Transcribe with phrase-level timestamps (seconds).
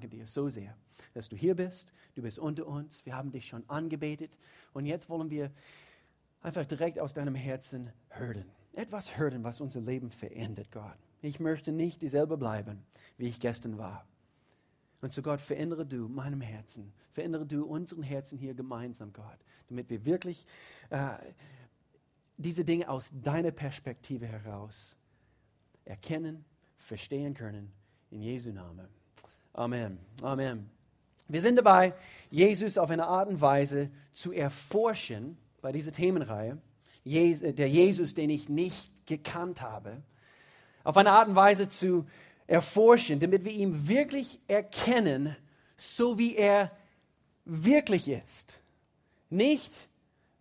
[0.00, 0.74] danke dir so sehr,
[1.12, 1.92] dass du hier bist.
[2.14, 3.04] Du bist unter uns.
[3.04, 4.38] Wir haben dich schon angebetet.
[4.72, 5.50] Und jetzt wollen wir
[6.40, 8.46] einfach direkt aus deinem Herzen hören.
[8.72, 10.96] Etwas hören, was unser Leben verändert, Gott.
[11.20, 12.82] Ich möchte nicht dieselbe bleiben,
[13.18, 14.06] wie ich gestern war.
[15.02, 19.38] Und so Gott, verändere du meinem Herzen, verändere du unseren Herzen hier gemeinsam, Gott,
[19.68, 20.46] damit wir wirklich
[20.88, 21.12] äh,
[22.38, 24.96] diese Dinge aus deiner Perspektive heraus
[25.84, 26.46] erkennen,
[26.78, 27.70] verstehen können.
[28.10, 28.99] In Jesu Namen.
[29.52, 29.98] Amen.
[30.22, 30.70] Amen.
[31.28, 31.94] Wir sind dabei,
[32.30, 36.58] Jesus auf eine Art und Weise zu erforschen bei dieser Themenreihe.
[37.04, 40.02] Der Jesus, den ich nicht gekannt habe.
[40.84, 42.06] Auf eine Art und Weise zu
[42.46, 45.36] erforschen, damit wir ihn wirklich erkennen,
[45.76, 46.70] so wie er
[47.44, 48.60] wirklich ist.
[49.30, 49.88] Nicht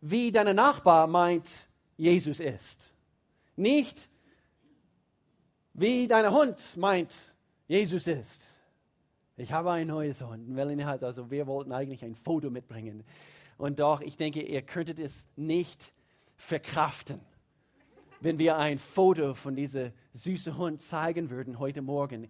[0.01, 2.93] wie deine Nachbar meint, Jesus ist.
[3.55, 4.09] Nicht
[5.73, 7.35] wie dein Hund meint,
[7.67, 8.58] Jesus ist.
[9.39, 10.49] Ich habe ein neues Hund.
[10.49, 13.05] Melanie hat also, wir wollten eigentlich ein Foto mitbringen.
[13.57, 15.93] Und doch, ich denke, ihr könntet es nicht
[16.35, 17.21] verkraften,
[18.19, 22.27] wenn wir ein Foto von diesem süßen Hund zeigen würden heute Morgen.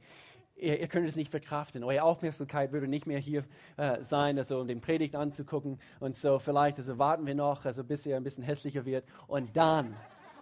[0.56, 1.84] Ihr, ihr könnt es nicht verkraften.
[1.84, 3.44] Eure Aufmerksamkeit würde nicht mehr hier
[3.78, 5.80] äh, sein, also um den Predigt anzugucken.
[6.00, 9.04] Und so vielleicht, also warten wir noch, also bis er ein bisschen hässlicher wird.
[9.26, 9.96] Und dann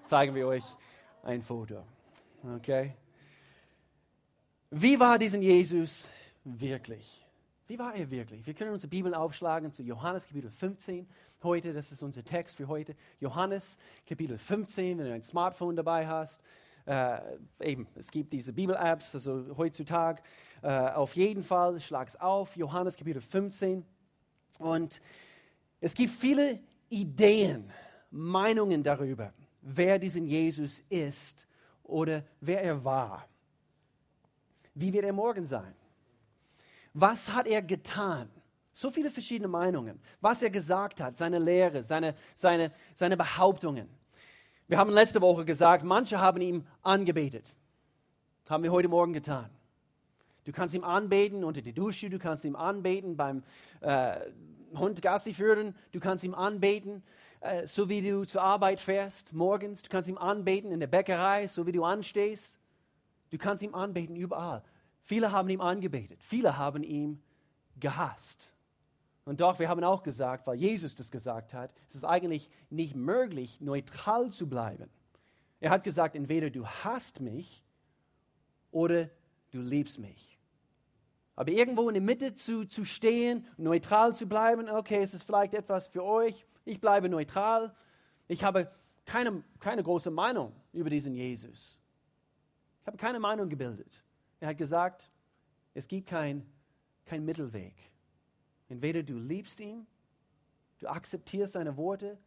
[0.04, 0.66] zeigen wir euch
[1.24, 1.86] ein Foto.
[2.58, 2.94] Okay?
[4.70, 6.10] Wie war diesen Jesus
[6.48, 7.26] wirklich?
[7.68, 8.48] Wie war er wirklich?
[8.48, 11.06] Wir können unsere Bibel aufschlagen zu Johannes Kapitel 15
[11.44, 11.74] heute.
[11.74, 12.96] Das ist unser Text für heute.
[13.20, 16.44] Johannes Kapitel 15, wenn du ein Smartphone dabei hast.
[16.86, 17.20] Äh,
[17.60, 20.24] eben, es gibt diese Bibel-Apps, also heutzutage.
[20.62, 22.56] Äh, auf jeden Fall, schlag es auf.
[22.56, 23.84] Johannes Kapitel 15.
[24.60, 25.02] Und
[25.82, 27.70] es gibt viele Ideen,
[28.10, 31.46] Meinungen darüber, wer diesen Jesus ist
[31.84, 33.28] oder wer er war.
[34.74, 35.76] Wie wird er morgen sein?
[37.00, 38.28] Was hat er getan?
[38.72, 40.00] So viele verschiedene Meinungen.
[40.20, 43.88] Was er gesagt hat, seine Lehre, seine, seine, seine Behauptungen.
[44.68, 47.54] Wir haben letzte Woche gesagt, manche haben ihm angebetet.
[48.50, 49.48] Haben wir heute Morgen getan.
[50.46, 53.44] Du kannst ihm anbeten unter die Dusche, du kannst ihm anbeten beim
[53.82, 54.20] äh,
[54.76, 57.04] Hund Gassi führen, du kannst ihm anbeten,
[57.42, 61.46] äh, so wie du zur Arbeit fährst morgens, du kannst ihm anbeten in der Bäckerei,
[61.46, 62.60] so wie du anstehst.
[63.30, 64.64] Du kannst ihm anbeten überall.
[65.08, 67.24] Viele haben ihm angebetet, viele haben ihn
[67.80, 68.52] gehasst.
[69.24, 72.94] Und doch, wir haben auch gesagt, weil Jesus das gesagt hat, es ist eigentlich nicht
[72.94, 74.90] möglich, neutral zu bleiben.
[75.62, 77.64] Er hat gesagt, entweder du hasst mich
[78.70, 79.10] oder
[79.52, 80.38] du liebst mich.
[81.38, 85.54] Aber irgendwo in der Mitte zu, zu stehen, neutral zu bleiben, okay, es ist vielleicht
[85.54, 87.74] etwas für euch, ich bleibe neutral.
[88.28, 88.70] Ich habe
[89.06, 91.80] keine, keine große Meinung über diesen Jesus.
[92.82, 94.04] Ich habe keine Meinung gebildet.
[94.40, 95.10] Er hat gesagt,
[95.74, 96.46] es gibt keinen
[97.08, 97.74] kein Mittelweg.
[98.70, 99.88] Entweder du liebst ihn,
[100.80, 102.18] du akzeptierst seine Worte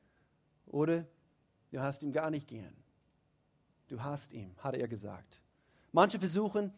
[0.66, 1.06] oder
[1.70, 2.74] du hast ihm gar nicht gern.
[3.88, 5.40] Du hast ihn, hat er gesagt.
[5.92, 6.72] Manche versuchen,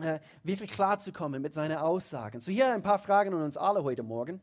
[0.00, 2.40] äh, wirklich klarzukommen mit seinen Aussagen.
[2.40, 4.40] So hier ein paar Fragen an uns alle heute Morgen.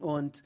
[0.00, 0.42] Und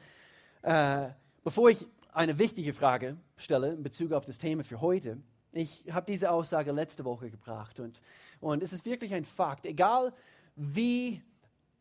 [0.62, 1.10] äh,
[1.44, 5.19] bevor ich eine wichtige Frage stelle in Bezug auf das Thema für heute,
[5.56, 8.00] ich habe diese Aussage letzte Woche gebracht und,
[8.41, 9.67] und es ist wirklich ein Fakt.
[9.67, 10.12] Egal
[10.55, 11.22] wie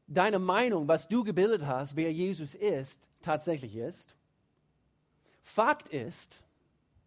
[0.08, 4.18] deine Meinung, was du gebildet hast, wer Jesus ist, tatsächlich ist,
[5.44, 6.42] Fakt ist,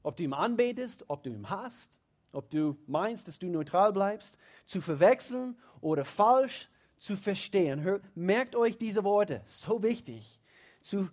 [0.02, 1.98] ob du ihm anbetest, ob du ihn hast,
[2.32, 6.68] ob du meinst, dass du neutral bleibst, zu verwechseln oder falsch
[6.98, 8.00] zu verstehen.
[8.14, 10.40] Merkt euch diese Worte, so wichtig.
[10.80, 11.08] Zu,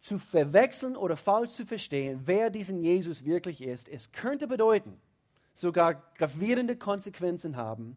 [0.00, 5.00] zu verwechseln oder falsch zu verstehen, wer diesen Jesus wirklich ist, es könnte bedeuten,
[5.52, 7.96] sogar gravierende Konsequenzen haben,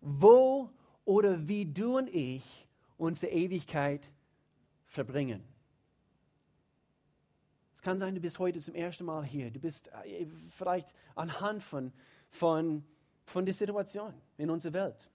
[0.00, 0.70] wo
[1.04, 4.08] oder wie du und ich unsere Ewigkeit
[4.86, 5.42] verbringen.
[7.74, 9.52] Es kann sein, du bist heute zum ersten Mal hier.
[9.52, 11.92] Du bist äh, vielleicht anhand von,
[12.28, 12.84] von,
[13.24, 15.08] von der Situation in unserer Welt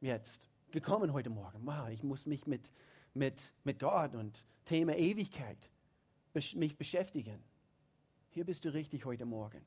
[0.00, 1.60] jetzt gekommen heute Morgen.
[1.64, 2.72] Wow, ich muss mich mit,
[3.18, 5.70] mit, mit Gott und Thema Ewigkeit
[6.54, 7.42] mich beschäftigen.
[8.30, 9.60] Hier bist du richtig heute Morgen.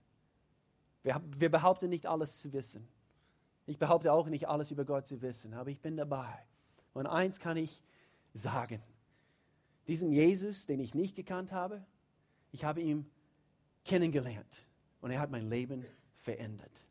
[1.03, 2.87] Wir, wir behaupten nicht alles zu wissen.
[3.65, 6.33] Ich behaupte auch nicht alles über Gott zu wissen, aber ich bin dabei.
[6.93, 7.83] Und eins kann ich
[8.33, 8.81] sagen.
[9.87, 11.83] Diesen Jesus, den ich nicht gekannt habe,
[12.51, 13.09] ich habe ihn
[13.83, 14.65] kennengelernt
[15.01, 16.83] und er hat mein Leben verändert.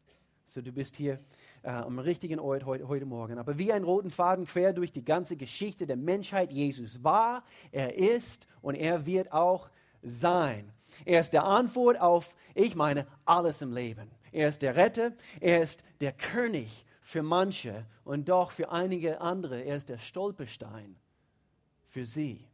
[0.47, 1.21] So, du bist hier
[1.62, 3.39] äh, am richtigen Ort heute, heute Morgen.
[3.39, 7.97] Aber wie ein roten Faden quer durch die ganze Geschichte der Menschheit, Jesus war, er
[7.97, 9.71] ist und er wird auch
[10.03, 10.73] sein.
[11.05, 14.11] Er ist der Antwort auf, ich meine, alles im Leben.
[14.33, 19.61] Er ist der Retter, er ist der König für manche und doch für einige andere,
[19.63, 20.97] er ist der Stolperstein
[21.89, 22.47] für sie.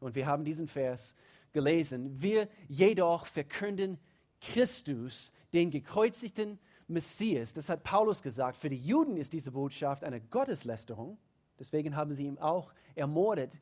[0.00, 1.14] Und wir haben diesen Vers
[1.52, 2.20] gelesen.
[2.20, 3.98] Wir jedoch verkünden
[4.40, 6.58] Christus, den gekreuzigten
[6.90, 7.52] Messias.
[7.52, 8.56] Das hat Paulus gesagt.
[8.56, 11.18] Für die Juden ist diese Botschaft eine Gotteslästerung.
[11.58, 13.58] Deswegen haben sie ihn auch ermordet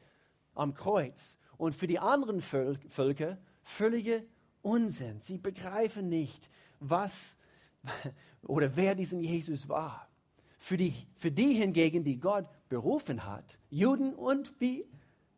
[0.55, 1.39] am Kreuz.
[1.57, 4.25] Und für die anderen Völker völlige
[4.63, 5.21] Unsinn.
[5.21, 7.37] Sie begreifen nicht, was
[8.43, 10.09] oder wer diesen Jesus war.
[10.59, 14.85] Für die, für die hingegen, die Gott berufen hat, Juden und wie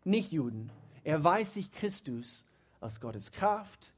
[0.05, 0.73] Nichtjuden,
[1.05, 2.47] erweist sich Christus
[2.81, 3.93] als Gottes Kraft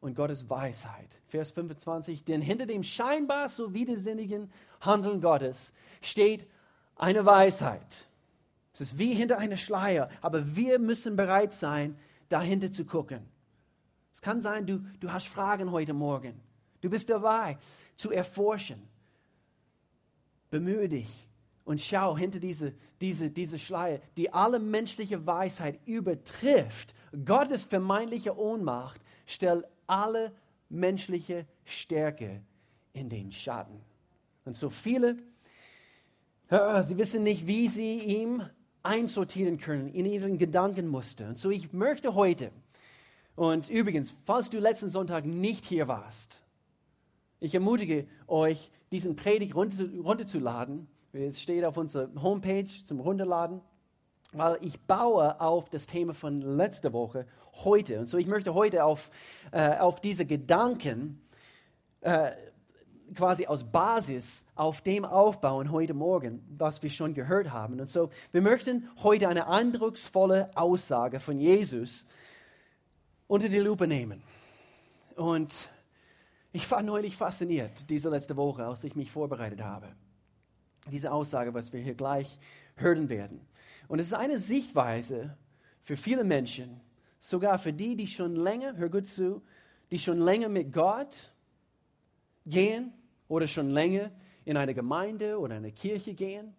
[0.00, 1.20] und Gottes Weisheit.
[1.26, 4.50] Vers 25, denn hinter dem scheinbar so widersinnigen
[4.80, 6.46] Handeln Gottes steht
[6.96, 8.08] eine Weisheit.
[8.72, 11.96] Es ist wie hinter einer Schleier, aber wir müssen bereit sein,
[12.28, 13.26] dahinter zu gucken.
[14.12, 16.40] Es kann sein, du, du hast Fragen heute Morgen.
[16.80, 17.58] Du bist dabei
[17.96, 18.82] zu erforschen.
[20.50, 21.28] Bemühe dich
[21.64, 26.94] und schau hinter diese, diese, diese Schleier, die alle menschliche Weisheit übertrifft.
[27.24, 30.32] Gottes vermeintliche Ohnmacht stellt alle
[30.68, 32.40] menschliche Stärke
[32.92, 33.80] in den Schatten.
[34.44, 35.16] Und so viele,
[36.48, 38.42] sie wissen nicht, wie sie ihm
[38.82, 41.28] einsortieren können in ihren Gedankenmuster.
[41.28, 42.50] Und so ich möchte heute,
[43.34, 46.42] und übrigens, falls du letzten Sonntag nicht hier warst,
[47.38, 50.88] ich ermutige euch, diesen Predigt runterzuladen
[51.24, 53.60] es steht auf unserer Homepage zum Runterladen,
[54.32, 57.26] weil ich baue auf das Thema von letzter Woche
[57.64, 58.00] heute.
[58.00, 59.10] Und so ich möchte heute auf,
[59.52, 61.20] äh, auf diese Gedanken
[62.00, 62.32] äh,
[63.14, 67.80] quasi aus Basis auf dem aufbauen heute Morgen, was wir schon gehört haben.
[67.80, 72.06] Und so, wir möchten heute eine eindrucksvolle Aussage von Jesus
[73.28, 74.22] unter die Lupe nehmen.
[75.14, 75.70] Und
[76.52, 79.88] ich war neulich fasziniert, diese letzte Woche, als ich mich vorbereitet habe
[80.90, 82.38] diese Aussage, was wir hier gleich
[82.76, 83.40] hören werden.
[83.88, 85.36] Und es ist eine Sichtweise
[85.82, 86.80] für viele Menschen,
[87.20, 89.42] sogar für die, die schon länger, hör gut zu,
[89.90, 91.32] die schon länger mit Gott
[92.44, 92.92] gehen
[93.28, 94.10] oder schon länger
[94.44, 96.54] in eine Gemeinde oder eine Kirche gehen.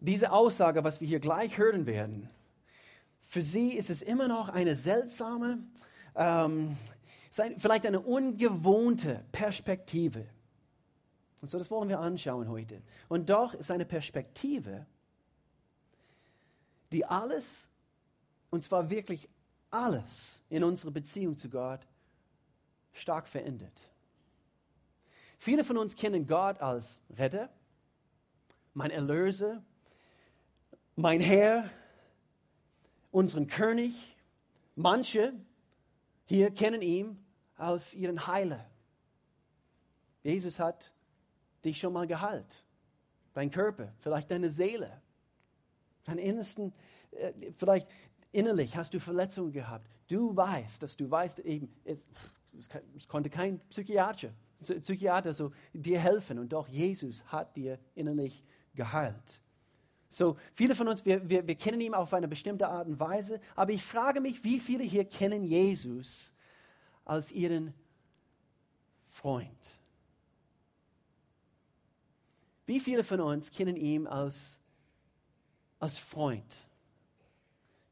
[0.00, 2.30] Diese Aussage, was wir hier gleich hören werden,
[3.22, 5.58] für sie ist es immer noch eine seltsame,
[6.14, 6.76] ähm,
[7.30, 10.24] vielleicht eine ungewohnte Perspektive.
[11.40, 12.80] Und so, das wollen wir anschauen heute.
[13.08, 14.86] Und doch ist eine Perspektive,
[16.92, 17.68] die alles,
[18.50, 19.28] und zwar wirklich
[19.70, 21.80] alles in unserer Beziehung zu Gott
[22.92, 23.78] stark verändert.
[25.38, 27.48] Viele von uns kennen Gott als Retter,
[28.74, 29.62] mein Erlöser,
[30.96, 31.70] mein Herr,
[33.10, 33.94] unseren König.
[34.74, 35.32] Manche
[36.26, 37.24] hier kennen ihn
[37.56, 38.68] als ihren Heiler.
[40.22, 40.92] Jesus hat
[41.64, 42.64] dich schon mal geheilt.
[43.34, 45.00] Dein Körper, vielleicht deine Seele,
[46.08, 46.72] dein Innersten,
[47.12, 47.88] äh, vielleicht
[48.32, 49.88] innerlich hast du Verletzungen gehabt.
[50.08, 52.04] Du weißt, dass du weißt, eben, es,
[52.96, 58.42] es konnte kein Psychiater, Psychiater so dir helfen und doch Jesus hat dir innerlich
[58.74, 59.40] geheilt.
[60.10, 63.40] So, viele von uns, wir, wir, wir kennen ihn auf eine bestimmte Art und Weise,
[63.54, 66.34] aber ich frage mich, wie viele hier kennen Jesus
[67.04, 67.74] als ihren
[69.06, 69.78] Freund?
[72.64, 74.57] Wie viele von uns kennen ihn als,
[75.78, 76.66] als Freund?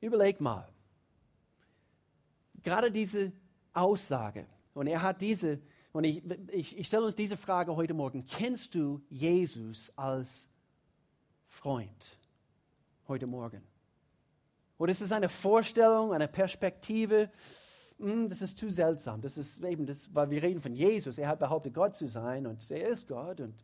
[0.01, 0.69] Überleg mal.
[2.63, 3.33] Gerade diese
[3.73, 5.61] Aussage, und er hat diese,
[5.93, 10.49] und ich, ich, ich stelle uns diese Frage heute Morgen, kennst du Jesus als
[11.47, 12.19] Freund
[13.09, 13.63] heute Morgen?
[14.79, 17.31] Oder ist es eine Vorstellung, eine Perspektive?
[17.99, 19.23] Hm, das ist zu seltsam.
[19.23, 21.19] Das ist eben das, weil wir reden von Jesus.
[21.19, 23.41] Er hat behauptet, Gott zu sein und er ist Gott.
[23.41, 23.55] Und,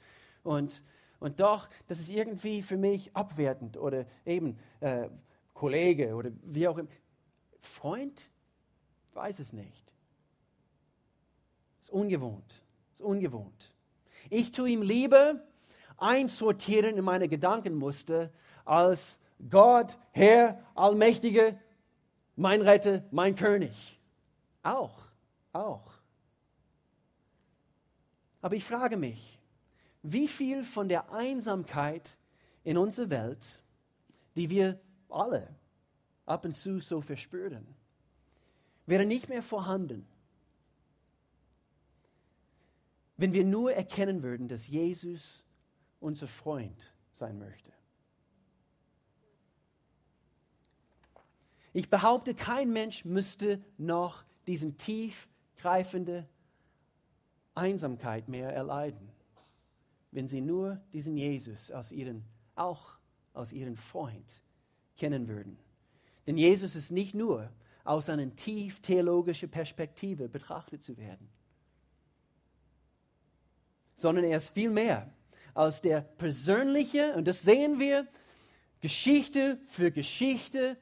[0.43, 0.83] und
[1.23, 5.09] und doch, das ist irgendwie für mich abwertend oder eben äh,
[5.55, 6.89] Kollege oder wie auch immer.
[7.61, 8.29] Freund?
[9.15, 9.85] Weiß es nicht.
[11.81, 12.63] Ist ungewohnt.
[12.93, 13.73] Ist ungewohnt.
[14.31, 15.41] Ich tue ihm lieber
[15.97, 18.31] einsortieren in meine Gedankenmuster
[18.65, 21.59] als Gott, Herr, Allmächtige,
[22.35, 24.01] mein Retter, mein König.
[24.63, 24.99] Auch,
[25.53, 25.93] auch.
[28.41, 29.39] Aber ich frage mich,
[30.03, 32.19] wie viel von der Einsamkeit
[32.65, 33.63] in unserer Welt,
[34.37, 35.55] die wir alle
[36.27, 37.67] ab und zu so verspüren,
[38.87, 40.07] wäre nicht mehr vorhanden,
[43.17, 45.45] wenn wir nur erkennen würden, dass Jesus
[46.01, 47.73] unser Freund sein möchte.
[51.73, 56.29] Ich behaupte, kein Mensch müsste noch diesen tiefgreifende
[57.55, 59.12] Einsamkeit mehr erleiden
[60.13, 62.99] wenn sie nur diesen Jesus aus ihren, auch
[63.33, 64.43] aus ihrem Freund
[64.97, 65.59] kennen würden.
[66.27, 67.51] Denn Jesus ist nicht nur
[67.83, 71.29] aus einer tief theologischen Perspektive betrachtet zu werden,
[73.95, 75.11] sondern er ist viel mehr
[75.55, 78.07] als der persönliche, und das sehen wir,
[78.81, 80.77] Geschichte für Geschichte,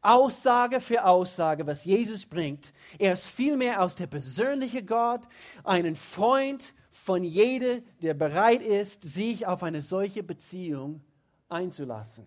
[0.00, 2.72] Aussage für Aussage, was Jesus bringt.
[2.98, 5.22] Er ist vielmehr aus der persönliche Gott,
[5.62, 11.02] einen Freund von jedem, der bereit ist, sich auf eine solche Beziehung
[11.48, 12.26] einzulassen.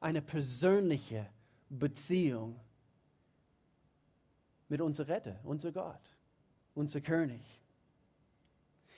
[0.00, 1.26] Eine persönliche
[1.68, 2.58] Beziehung
[4.68, 6.00] mit unserem Retter, unser Gott,
[6.74, 7.42] unser König.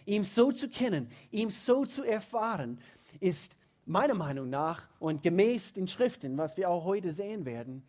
[0.07, 2.81] Ihm so zu kennen, ihm so zu erfahren,
[3.19, 7.83] ist meiner Meinung nach und gemäß den Schriften, was wir auch heute sehen werden,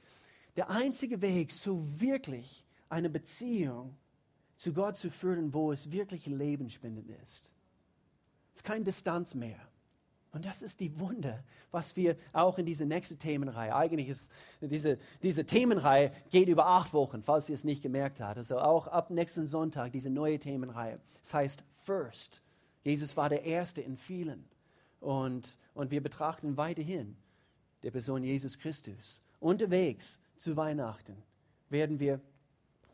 [0.56, 3.96] der einzige Weg, so wirklich eine Beziehung
[4.64, 7.52] zu Gott zu führen, wo es wirklich lebenspendend ist.
[8.54, 9.60] Es ist keine Distanz mehr.
[10.32, 14.98] Und das ist die Wunder, was wir auch in dieser nächsten Themenreihe, eigentlich ist diese,
[15.22, 18.38] diese Themenreihe geht über acht Wochen, falls ihr es nicht gemerkt habt.
[18.38, 20.98] Also auch ab nächsten Sonntag diese neue Themenreihe.
[21.22, 22.42] Es heißt First.
[22.86, 24.46] Jesus war der Erste in vielen.
[25.02, 27.18] Und, und wir betrachten weiterhin
[27.84, 29.22] der Person Jesus Christus.
[29.42, 31.22] Unterwegs zu Weihnachten
[31.70, 32.22] werden wir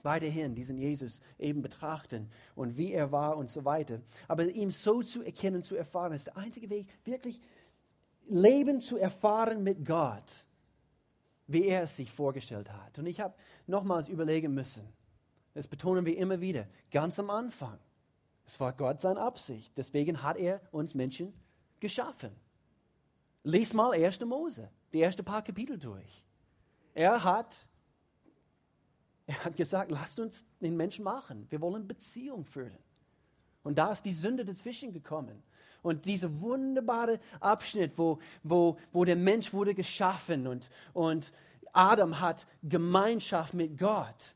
[0.03, 4.01] weiterhin diesen Jesus eben betrachten und wie er war und so weiter.
[4.27, 7.41] Aber ihm so zu erkennen, zu erfahren, ist der einzige Weg, wirklich
[8.27, 10.46] Leben zu erfahren mit Gott,
[11.48, 13.00] wie er es sich vorgestellt hat.
[13.00, 13.34] Und ich habe
[13.68, 14.88] nochmals überlegen müssen,
[15.53, 17.79] das betonen wir immer wieder, ganz am Anfang.
[18.46, 19.77] Es war Gott seine Absicht.
[19.77, 21.34] Deswegen hat er uns Menschen
[21.79, 22.32] geschaffen.
[23.44, 24.22] Lies mal 1.
[24.22, 26.24] Mose, die ersten paar Kapitel durch.
[26.94, 27.68] Er hat,
[29.29, 31.45] er hat gesagt, lasst uns den Menschen machen.
[31.51, 32.79] Wir wollen Beziehung führen.
[33.62, 35.43] Und da ist die Sünde dazwischen gekommen.
[35.83, 41.31] Und dieser wunderbare Abschnitt, wo, wo, wo der Mensch wurde geschaffen und, und
[41.74, 44.36] Adam hat Gemeinschaft mit Gott.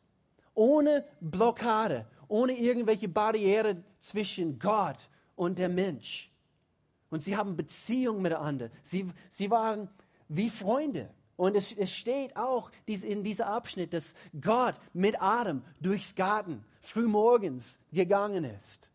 [0.54, 6.32] Ohne Blockade, ohne irgendwelche Barriere zwischen Gott und der Mensch.
[7.10, 8.70] Und sie haben Beziehung miteinander.
[8.84, 9.90] Sie, sie waren
[10.28, 11.10] wie Freunde.
[11.36, 17.80] Und es, es steht auch in diesem Abschnitt, dass Gott mit Adam durchs Garten frühmorgens
[17.92, 18.92] gegangen ist.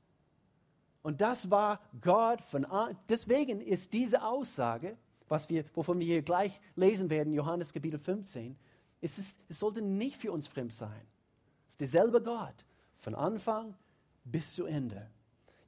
[1.02, 2.66] Und das war Gott von
[3.08, 4.96] Deswegen ist diese Aussage,
[5.28, 8.56] was wir, wovon wir hier gleich lesen werden, Johannes Kapitel 15,
[9.00, 11.06] es, ist, es sollte nicht für uns fremd sein.
[11.68, 12.64] Es ist derselbe Gott,
[12.98, 13.74] von Anfang
[14.24, 15.08] bis zu Ende.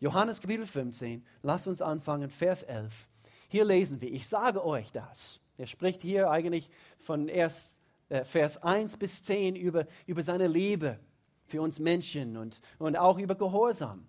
[0.00, 3.08] Johannes Kapitel 15, lasst uns anfangen, Vers 11.
[3.48, 5.40] Hier lesen wir, ich sage euch das.
[5.60, 10.98] Er spricht hier eigentlich von erst äh, Vers 1 bis 10 über, über seine Liebe
[11.44, 14.06] für uns Menschen und, und auch über Gehorsam.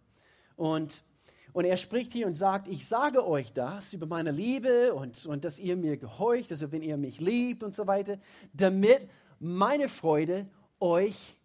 [0.55, 1.03] Und,
[1.51, 5.43] und er spricht hier und sagt, ich sage euch das über meine Liebe und, und
[5.43, 8.17] dass ihr mir gehorcht, also wenn ihr mich liebt und so weiter,
[8.53, 10.47] damit meine Freude
[10.79, 11.35] euch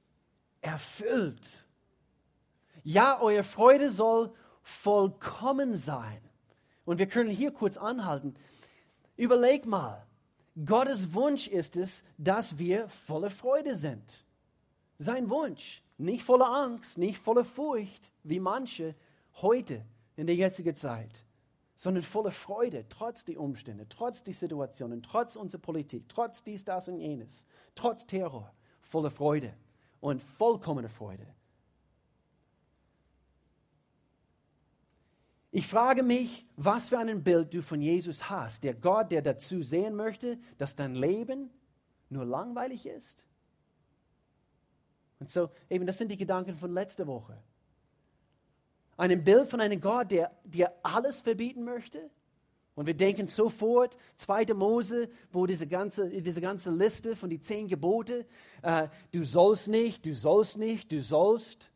[0.61, 1.65] erfüllt.
[2.85, 4.33] Ja, eure Freude soll
[4.63, 6.21] vollkommen sein.
[6.85, 8.37] Und wir können hier kurz anhalten.
[9.17, 10.07] Überleg mal,
[10.65, 14.25] Gottes Wunsch ist es, dass wir voller Freude sind.
[14.99, 18.95] Sein Wunsch, nicht voller Angst, nicht voller Furcht, wie manche
[19.41, 19.85] heute
[20.17, 21.25] in der jetzigen Zeit,
[21.75, 26.89] sondern voller Freude, trotz der Umstände, trotz der Situationen, trotz unserer Politik, trotz dies, das
[26.89, 29.53] und jenes, trotz Terror, voller Freude
[30.01, 31.27] und vollkommene Freude.
[35.57, 38.63] Ich frage mich, was für ein Bild du von Jesus hast.
[38.63, 41.49] Der Gott, der dazu sehen möchte, dass dein Leben
[42.11, 43.25] nur langweilig ist.
[45.19, 47.43] Und so, eben, das sind die Gedanken von letzter Woche.
[48.99, 52.11] Ein Bild von einem Gott, der dir alles verbieten möchte.
[52.75, 54.53] Und wir denken sofort, 2.
[54.53, 58.27] Mose, wo diese ganze, diese ganze Liste von den zehn Gebote,
[58.61, 61.71] äh, du sollst nicht, du sollst nicht, du sollst.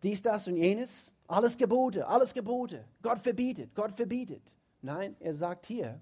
[0.00, 1.12] Dies, das und jenes.
[1.26, 2.84] Alles Gebote, alles Gebote.
[3.02, 4.52] Gott verbietet, Gott verbietet.
[4.82, 6.00] Nein, er sagt hier,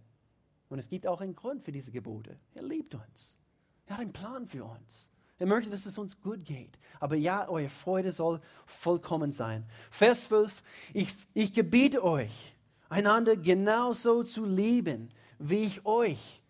[0.69, 2.39] und es gibt auch einen Grund für diese Gebote.
[2.55, 3.39] Er liebt uns.
[3.87, 5.09] Er hat einen Plan für uns.
[5.39, 6.79] Er möchte, dass es uns gut geht.
[6.99, 9.67] Aber ja, eure Freude soll vollkommen sein.
[9.91, 10.63] Vers 12,
[10.95, 12.57] ich, ich gebiete euch,
[12.89, 16.43] einander genauso zu lieben, wie ich euch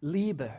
[0.00, 0.50] liebe.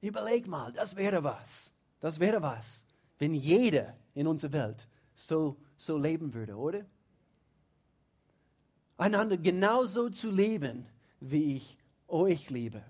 [0.00, 1.72] Überleg mal, das wäre was.
[2.00, 2.86] Das wäre was,
[3.18, 6.84] wenn jeder in unserer Welt so so leben würde, oder?
[8.96, 10.86] Einander genauso zu leben,
[11.20, 11.76] wie ich
[12.08, 12.82] euch liebe.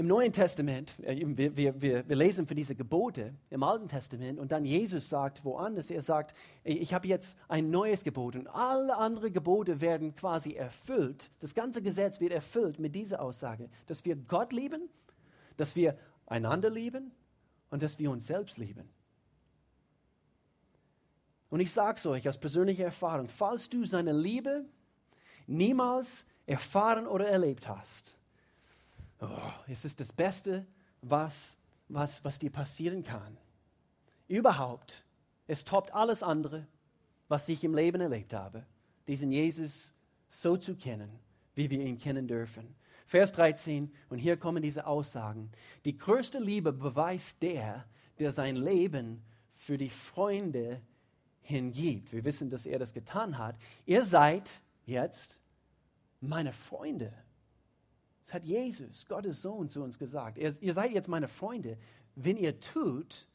[0.00, 4.38] im Neuen Testament, äh, wir, wir, wir, wir lesen für diese Gebote im Alten Testament
[4.38, 8.96] und dann Jesus sagt woanders, er sagt, ich habe jetzt ein neues Gebot und alle
[8.96, 11.30] anderen Gebote werden quasi erfüllt.
[11.40, 14.88] Das ganze Gesetz wird erfüllt mit dieser Aussage, dass wir Gott lieben,
[15.58, 17.10] dass wir einander lieben
[17.68, 18.88] und dass wir uns selbst lieben.
[21.50, 24.64] Und ich sage es euch aus persönlicher Erfahrung, falls du seine Liebe
[25.46, 28.16] niemals erfahren oder erlebt hast,
[29.20, 29.26] oh,
[29.68, 30.64] es ist das Beste,
[31.02, 33.36] was, was, was dir passieren kann.
[34.28, 35.04] Überhaupt,
[35.48, 36.66] es toppt alles andere,
[37.28, 38.64] was ich im Leben erlebt habe,
[39.08, 39.92] diesen Jesus
[40.28, 41.18] so zu kennen,
[41.54, 42.76] wie wir ihn kennen dürfen.
[43.06, 45.50] Vers 13, und hier kommen diese Aussagen.
[45.84, 47.84] Die größte Liebe beweist der,
[48.20, 49.22] der sein Leben
[49.56, 50.80] für die Freunde
[51.42, 52.12] hingibt.
[52.12, 53.56] Wir wissen, dass er das getan hat.
[53.86, 55.40] Ihr seid jetzt
[56.20, 57.12] meine Freunde.
[58.22, 60.38] Das hat Jesus, Gottes Sohn, zu uns gesagt.
[60.38, 61.78] Ihr, seid jetzt meine Freunde,
[62.14, 63.26] wenn ihr tut,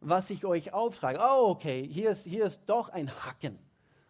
[0.00, 1.18] was ich euch auftrage.
[1.20, 3.58] Oh, okay, hier ist, hier ist doch ein Hacken.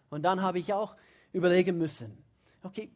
[0.08, 0.96] Und dann habe ich auch
[1.32, 2.16] überlegen müssen.
[2.62, 2.90] Okay,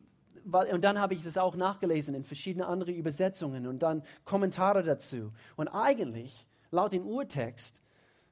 [0.44, 5.32] und dann habe ich das auch nachgelesen in verschiedene andere Übersetzungen und dann Kommentare dazu.
[5.56, 7.82] Und eigentlich, laut dem Urtext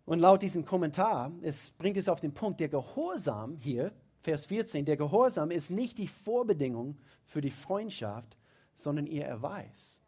[0.05, 4.85] und laut diesem Kommentar, es bringt es auf den Punkt, der Gehorsam hier, Vers 14,
[4.85, 8.37] der Gehorsam ist nicht die Vorbedingung für die Freundschaft,
[8.75, 10.03] sondern ihr Erweis.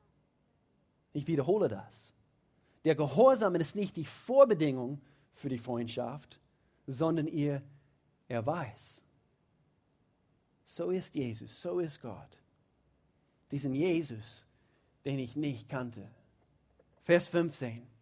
[1.13, 2.13] Ich wiederhole das.
[2.85, 5.01] Der Gehorsam ist nicht die Vorbedingung
[5.33, 6.41] für die Freundschaft,
[6.87, 7.63] sondern ihr
[8.29, 9.03] Erweis.
[10.65, 12.39] So ist Jesus, so ist Gott.
[13.51, 14.47] Diesen Jesus,
[15.05, 16.09] den ich nicht kannte.
[17.05, 17.94] Vers 15.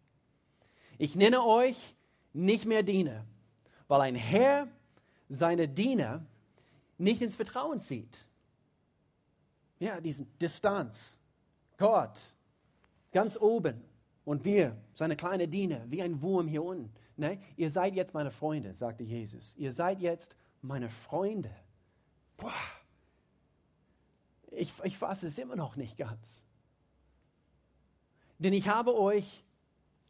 [1.03, 1.93] Ich nenne euch
[2.31, 3.25] nicht mehr Diener,
[3.89, 4.69] weil ein Herr
[5.27, 6.25] seine Diener
[6.97, 8.25] nicht ins Vertrauen zieht.
[9.79, 11.19] Ja, diesen Distanz.
[11.75, 12.17] Gott,
[13.11, 13.83] ganz oben.
[14.23, 16.89] Und wir, seine kleine Diener, wie ein Wurm hier unten.
[17.17, 17.37] Ne?
[17.57, 19.57] Ihr seid jetzt meine Freunde, sagte Jesus.
[19.57, 21.53] Ihr seid jetzt meine Freunde.
[22.37, 22.53] Boah.
[24.51, 26.45] Ich, ich fasse es immer noch nicht ganz.
[28.39, 29.43] Denn ich habe euch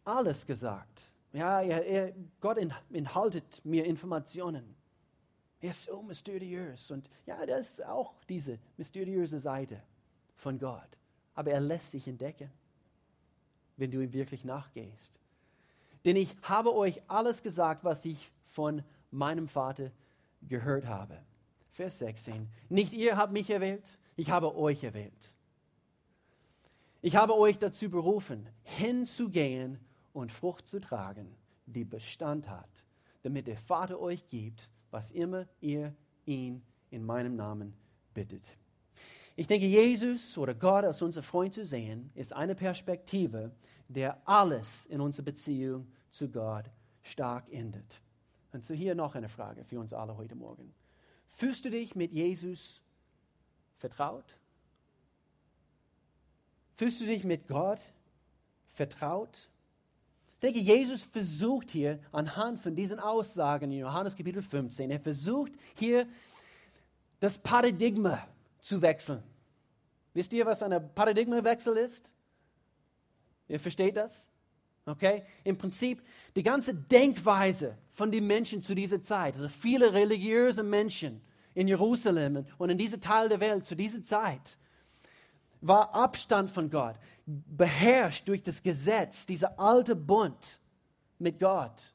[0.05, 1.11] alles gesagt.
[1.33, 2.57] Ja, er, er, Gott
[2.91, 4.75] enthaltet mir Informationen.
[5.59, 6.91] Er ist so mysteriös.
[6.91, 9.81] Und ja, das ist auch diese mysteriöse Seite
[10.35, 10.97] von Gott.
[11.33, 12.51] Aber er lässt sich entdecken,
[13.77, 15.19] wenn du ihm wirklich nachgehst.
[16.05, 19.91] Denn ich habe euch alles gesagt, was ich von meinem Vater
[20.47, 21.17] gehört habe.
[21.71, 22.47] Vers 16.
[22.69, 25.33] Nicht ihr habt mich erwählt, ich habe euch erwählt.
[27.01, 29.79] Ich habe euch dazu berufen, hinzugehen
[30.13, 32.83] und Frucht zu tragen, die Bestand hat,
[33.23, 35.93] damit der Vater euch gibt, was immer ihr
[36.25, 37.73] ihn in meinem Namen
[38.13, 38.47] bittet.
[39.35, 43.51] Ich denke, Jesus oder Gott als unser Freund zu sehen, ist eine Perspektive,
[43.87, 46.65] der alles in unserer Beziehung zu Gott
[47.01, 47.99] stark ändert.
[48.51, 50.73] Und so hier noch eine Frage für uns alle heute Morgen.
[51.31, 52.83] Fühlst du dich mit Jesus
[53.77, 54.37] vertraut?
[56.75, 57.81] Fühlst du dich mit Gott
[58.73, 59.49] vertraut?
[60.43, 66.05] Denke, Jesus versucht hier anhand von diesen Aussagen in Johannes Kapitel 15, er versucht hier
[67.19, 68.27] das Paradigma
[68.59, 69.23] zu wechseln.
[70.13, 72.13] Wisst ihr, was ein Paradigmawechsel ist?
[73.47, 74.31] Ihr versteht das?
[74.85, 75.23] Okay?
[75.45, 76.03] Im Prinzip
[76.35, 81.21] die ganze Denkweise von den Menschen zu dieser Zeit, also viele religiöse Menschen
[81.53, 84.57] in Jerusalem und in diesem Teil der Welt zu dieser Zeit,
[85.61, 90.59] war Abstand von Gott, beherrscht durch das Gesetz, dieser alte Bund
[91.19, 91.93] mit Gott.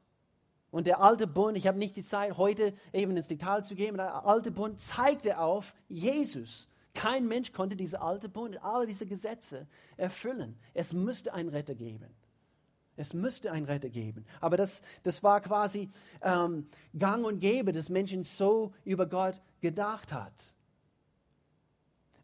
[0.71, 3.97] Und der alte Bund, ich habe nicht die Zeit, heute eben ins Detail zu gehen,
[3.97, 6.69] der alte Bund zeigte auf Jesus.
[6.95, 10.59] Kein Mensch konnte diese alte Bund, alle diese Gesetze erfüllen.
[10.75, 12.14] Es müsste einen Retter geben.
[12.97, 14.27] Es müsste einen Retter geben.
[14.41, 20.12] Aber das, das war quasi ähm, gang und gäbe, dass Menschen so über Gott gedacht
[20.12, 20.53] hat.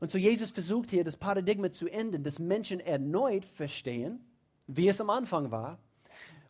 [0.05, 4.21] Und so Jesus versucht hier das Paradigma zu ändern, dass Menschen erneut verstehen,
[4.67, 5.79] wie es am Anfang war,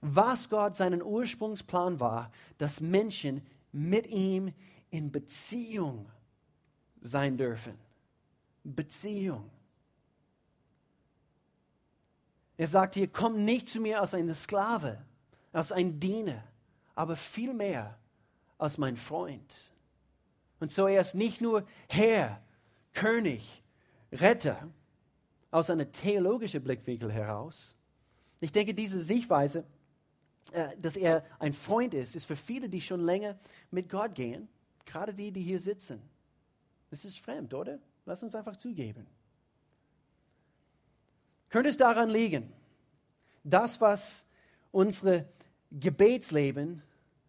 [0.01, 4.53] was Gott seinen Ursprungsplan war, dass Menschen mit ihm
[4.90, 6.11] in Beziehung
[7.01, 7.79] sein dürfen.
[8.64, 9.49] Beziehung.
[12.57, 15.01] Er sagt hier, komm nicht zu mir als ein Sklave,
[15.53, 16.43] als ein Diener,
[16.97, 17.97] aber vielmehr
[18.59, 19.71] als mein Freund.
[20.59, 22.40] Und so er ist nicht nur Herr,
[22.94, 23.62] König,
[24.12, 24.68] Retter
[25.50, 27.76] aus einem theologischen Blickwinkel heraus.
[28.40, 29.64] Ich denke, diese Sichtweise,
[30.52, 33.38] äh, dass er ein Freund ist, ist für viele, die schon länger
[33.70, 34.48] mit Gott gehen,
[34.85, 36.00] gerade die, die hier sitzen.
[36.90, 37.78] Das ist fremd, oder?
[38.07, 39.07] Lass uns einfach zugeben.
[41.48, 42.52] Könnte es daran liegen,
[43.44, 44.26] das, was
[44.72, 45.26] unsere
[45.70, 46.83] Gebetsleben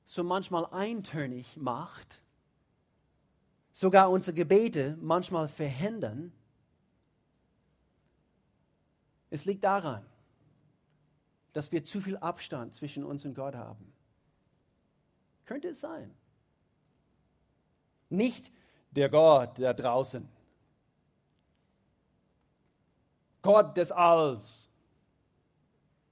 [0.06, 2.22] so manchmal eintönig macht,
[3.76, 6.32] sogar unsere Gebete manchmal verhindern,
[9.30, 10.06] es liegt daran,
[11.52, 13.92] dass wir zu viel Abstand zwischen uns und Gott haben.
[15.44, 16.16] Könnte es sein?
[18.10, 18.50] Nicht
[18.92, 20.26] der Gott da draußen.
[23.42, 24.70] Gott des Alls.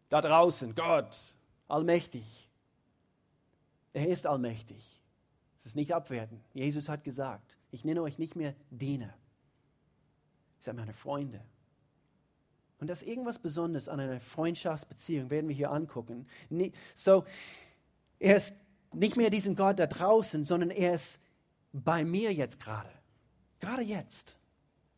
[0.10, 1.17] Da draußen, Gott,
[1.69, 2.49] allmächtig.
[3.93, 5.02] Er ist allmächtig.
[5.63, 6.43] Es ist nicht abwerten.
[6.54, 9.06] Jesus hat gesagt, ich nenne euch nicht mehr Diener.
[9.06, 9.13] Ihr
[10.60, 11.39] seid meine Freunde.
[12.80, 16.28] Und das ist irgendwas Besonderes an einer Freundschaftsbeziehung, werden wir hier angucken.
[16.95, 17.23] So,
[18.19, 18.58] er ist
[18.91, 21.21] nicht mehr diesen Gott da draußen, sondern er ist
[21.71, 22.91] bei mir jetzt gerade.
[23.62, 24.38] Gerade jetzt.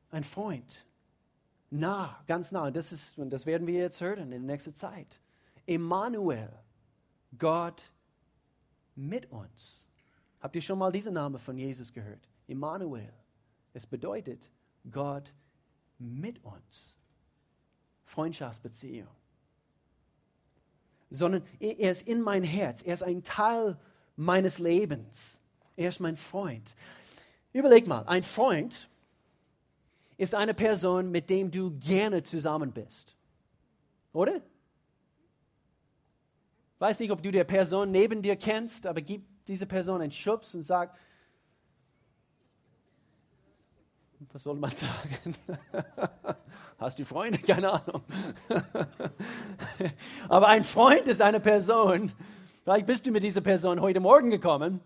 [0.09, 0.87] Ein Freund.
[1.69, 2.65] Nah, ganz nah.
[2.65, 5.21] Und das, ist, und das werden wir jetzt hören in der nächsten Zeit.
[5.67, 6.49] Emmanuel.
[7.37, 7.91] Gott
[8.95, 9.87] mit uns.
[10.45, 12.19] Habt ihr schon mal diesen Namen von Jesus gehört?
[12.47, 13.11] Emmanuel.
[13.73, 14.47] Es bedeutet
[14.91, 15.33] Gott
[15.97, 16.99] mit uns.
[18.03, 19.09] Freundschaftsbeziehung.
[21.09, 22.83] Sondern er ist in mein Herz.
[22.83, 23.75] Er ist ein Teil
[24.15, 25.41] meines Lebens.
[25.75, 26.75] Er ist mein Freund.
[27.51, 28.87] Überleg mal, ein Freund
[30.15, 33.15] ist eine Person, mit dem du gerne zusammen bist.
[34.13, 34.41] Oder?
[36.77, 40.55] Weiß nicht, ob du die Person neben dir kennst, aber gib dieser Person einen Schubs
[40.55, 40.95] und sag,
[44.31, 45.35] was soll man sagen?
[46.77, 47.39] Hast du Freunde?
[47.39, 48.01] Keine Ahnung.
[50.29, 52.11] Aber ein Freund ist eine Person,
[52.63, 54.81] vielleicht bist du mit dieser Person heute Morgen gekommen,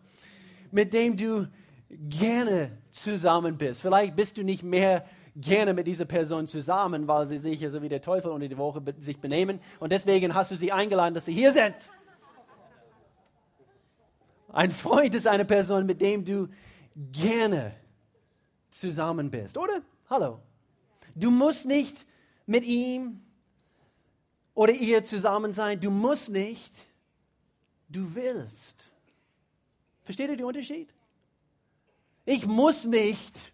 [0.71, 1.47] mit dem du
[1.89, 3.81] gerne zusammen bist.
[3.81, 7.89] Vielleicht bist du nicht mehr gerne mit dieser Person zusammen, weil sie sich so wie
[7.89, 9.59] der Teufel unter die Woche sich benehmen.
[9.79, 11.89] Und deswegen hast du sie eingeladen, dass sie hier sind.
[14.51, 16.49] Ein Freund ist eine Person, mit dem du
[17.11, 17.75] gerne
[18.69, 19.81] zusammen bist, oder?
[20.09, 20.39] Hallo.
[21.15, 22.05] Du musst nicht
[22.45, 23.21] mit ihm
[24.53, 25.79] oder ihr zusammen sein.
[25.79, 26.73] Du musst nicht.
[27.87, 28.91] Du willst.
[30.03, 30.93] Versteht ihr den Unterschied?
[32.25, 33.53] Ich muss nicht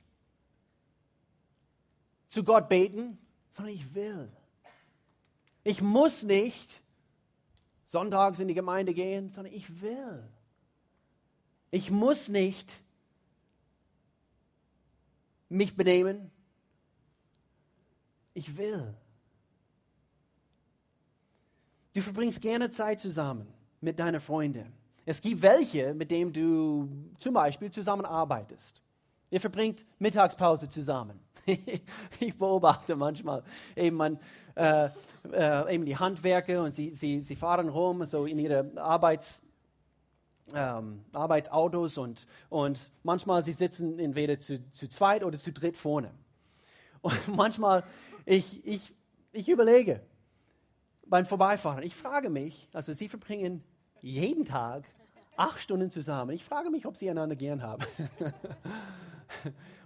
[2.27, 3.17] zu Gott beten,
[3.49, 4.29] sondern ich will.
[5.63, 6.81] Ich muss nicht
[7.87, 10.23] sonntags in die Gemeinde gehen, sondern ich will.
[11.71, 12.81] Ich muss nicht
[15.49, 16.31] mich benehmen.
[18.33, 18.93] Ich will.
[21.93, 23.47] Du verbringst gerne Zeit zusammen
[23.79, 24.73] mit deinen Freunden.
[25.05, 28.81] Es gibt welche, mit denen du zum Beispiel zusammenarbeitest.
[29.29, 31.19] Ihr verbringt Mittagspause zusammen.
[32.19, 33.43] ich beobachte manchmal
[33.75, 34.19] eben, man,
[34.55, 34.89] äh,
[35.31, 39.41] äh, eben die Handwerker und sie, sie, sie fahren rum so in ihre Arbeits,
[40.53, 46.11] ähm, Arbeitsautos und, und manchmal sie sitzen entweder zu, zu zweit oder zu dritt vorne.
[47.01, 47.83] Und manchmal,
[48.25, 48.91] ich, ich,
[49.31, 50.01] ich überlege
[51.05, 53.63] beim Vorbeifahren, ich frage mich, also sie verbringen
[54.01, 54.85] jeden Tag
[55.37, 56.31] acht Stunden zusammen.
[56.31, 57.83] Ich frage mich, ob sie einander gern haben.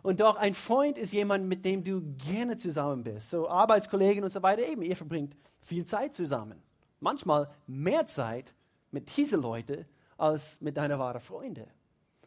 [0.03, 3.29] und doch, ein Freund ist jemand, mit dem du gerne zusammen bist.
[3.29, 6.61] So Arbeitskollegen und so weiter, eben, ihr verbringt viel Zeit zusammen.
[6.99, 8.53] Manchmal mehr Zeit
[8.91, 9.85] mit diesen Leuten
[10.19, 11.67] als mit deinen wahren Freunden.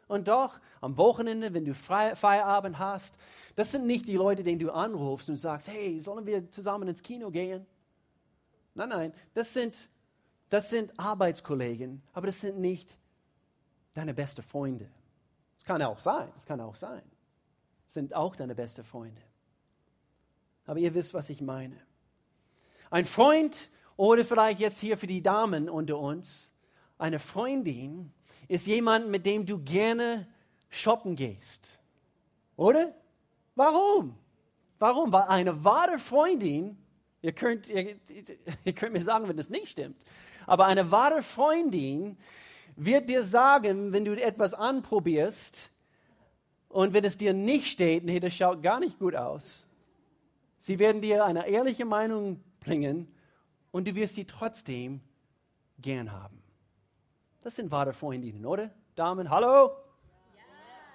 [0.08, 3.18] Und doch, am Wochenende, wenn du Feierabend hast,
[3.54, 7.02] das sind nicht die Leute, denen du anrufst und sagst, hey, sollen wir zusammen ins
[7.02, 7.66] Kino gehen?
[8.74, 9.88] Nein, nein, das sind,
[10.50, 12.98] das sind Arbeitskollegen, aber das sind nicht
[13.94, 14.88] deine besten Freunde.
[15.56, 17.02] Das kann auch sein, das kann auch sein.
[17.86, 19.22] Das sind auch deine besten Freunde.
[20.66, 21.76] Aber ihr wisst, was ich meine.
[22.90, 26.51] Ein Freund oder vielleicht jetzt hier für die Damen unter uns,
[27.02, 28.12] eine Freundin
[28.46, 30.26] ist jemand, mit dem du gerne
[30.70, 31.80] shoppen gehst.
[32.56, 32.94] Oder?
[33.56, 34.16] Warum?
[34.78, 35.12] Warum?
[35.12, 36.76] Weil eine wahre Freundin,
[37.20, 37.96] ihr könnt, ihr,
[38.64, 40.04] ihr könnt mir sagen, wenn das nicht stimmt,
[40.46, 42.16] aber eine wahre Freundin
[42.76, 45.70] wird dir sagen, wenn du etwas anprobierst
[46.68, 49.66] und wenn es dir nicht steht, nee, das schaut gar nicht gut aus.
[50.56, 53.12] Sie werden dir eine ehrliche Meinung bringen
[53.72, 55.00] und du wirst sie trotzdem
[55.80, 56.41] gern haben.
[57.42, 58.70] Das sind wahre Freundinnen, oder?
[58.94, 59.72] Damen, hallo?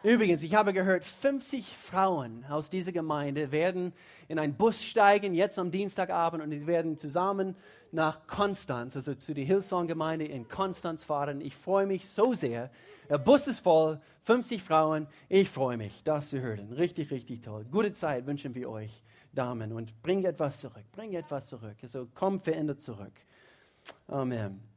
[0.04, 0.10] Ja.
[0.10, 3.92] Übrigens, ich habe gehört, 50 Frauen aus dieser Gemeinde werden
[4.30, 7.58] in einen Bus steigen, jetzt am Dienstagabend, und sie werden zusammen
[7.92, 11.42] nach Konstanz, also zu der Hillsong-Gemeinde in Konstanz fahren.
[11.42, 12.72] Ich freue mich so sehr.
[13.10, 15.08] Der Bus ist voll, 50 Frauen.
[15.28, 16.72] Ich freue mich, das zu hören.
[16.72, 17.66] Richtig, richtig toll.
[17.70, 19.74] Gute Zeit wünschen wir euch, Damen.
[19.74, 21.76] Und bring etwas zurück, bring etwas zurück.
[21.82, 23.14] Also komm verändert zurück.
[24.08, 24.77] Amen.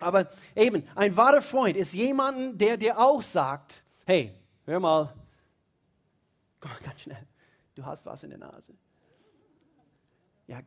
[0.00, 5.14] Aber eben, ein wahrer Freund ist jemand, der dir auch sagt, hey, hör mal,
[6.60, 7.26] komm ganz schnell,
[7.74, 8.74] du hast was in der Nase.
[10.46, 10.60] Ja,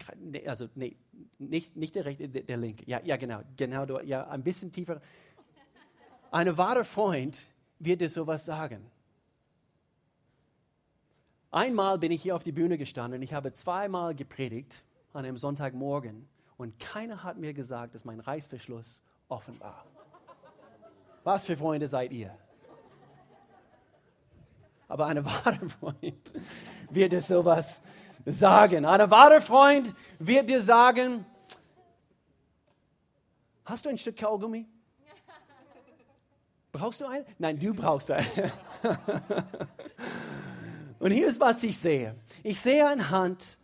[0.46, 0.98] also nee,
[1.38, 2.84] nicht, nicht der rechte, der, der linke.
[2.86, 5.02] Ja, ja, genau, genau, ja, ein bisschen tiefer.
[6.32, 7.48] Ein wahrer Freund
[7.80, 8.92] wird dir sowas sagen.
[11.52, 15.38] Einmal bin ich hier auf die Bühne gestanden und ich habe zweimal gepredigt an einem
[15.38, 19.86] Sonntagmorgen und keiner hat mir gesagt, dass mein Reißverschluss offen war.
[21.24, 22.36] Was für Freunde seid ihr?
[24.88, 26.32] Aber ein wahrer Freund
[26.90, 27.82] wird dir sowas
[28.26, 28.86] sagen.
[28.86, 31.26] Ein wahrer Freund wird dir sagen,
[33.64, 34.68] hast du ein Stück Kaugummi?
[36.72, 37.26] Brauchst du einen?
[37.38, 38.52] Nein, du brauchst einen.
[41.00, 42.16] Und hier ist, was ich sehe.
[42.44, 43.58] Ich sehe anhand,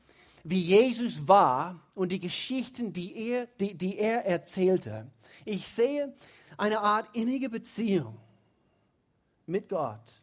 [0.47, 5.07] wie Jesus war und die Geschichten, die er, die, die er erzählte.
[5.43, 6.13] Ich sehe
[6.55, 8.15] eine Art innige Beziehung
[9.47, 10.21] mit Gott,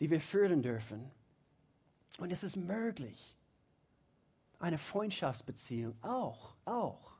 [0.00, 1.10] die wir führen dürfen.
[2.18, 3.36] Und es ist möglich.
[4.58, 7.12] Eine Freundschaftsbeziehung auch, auch.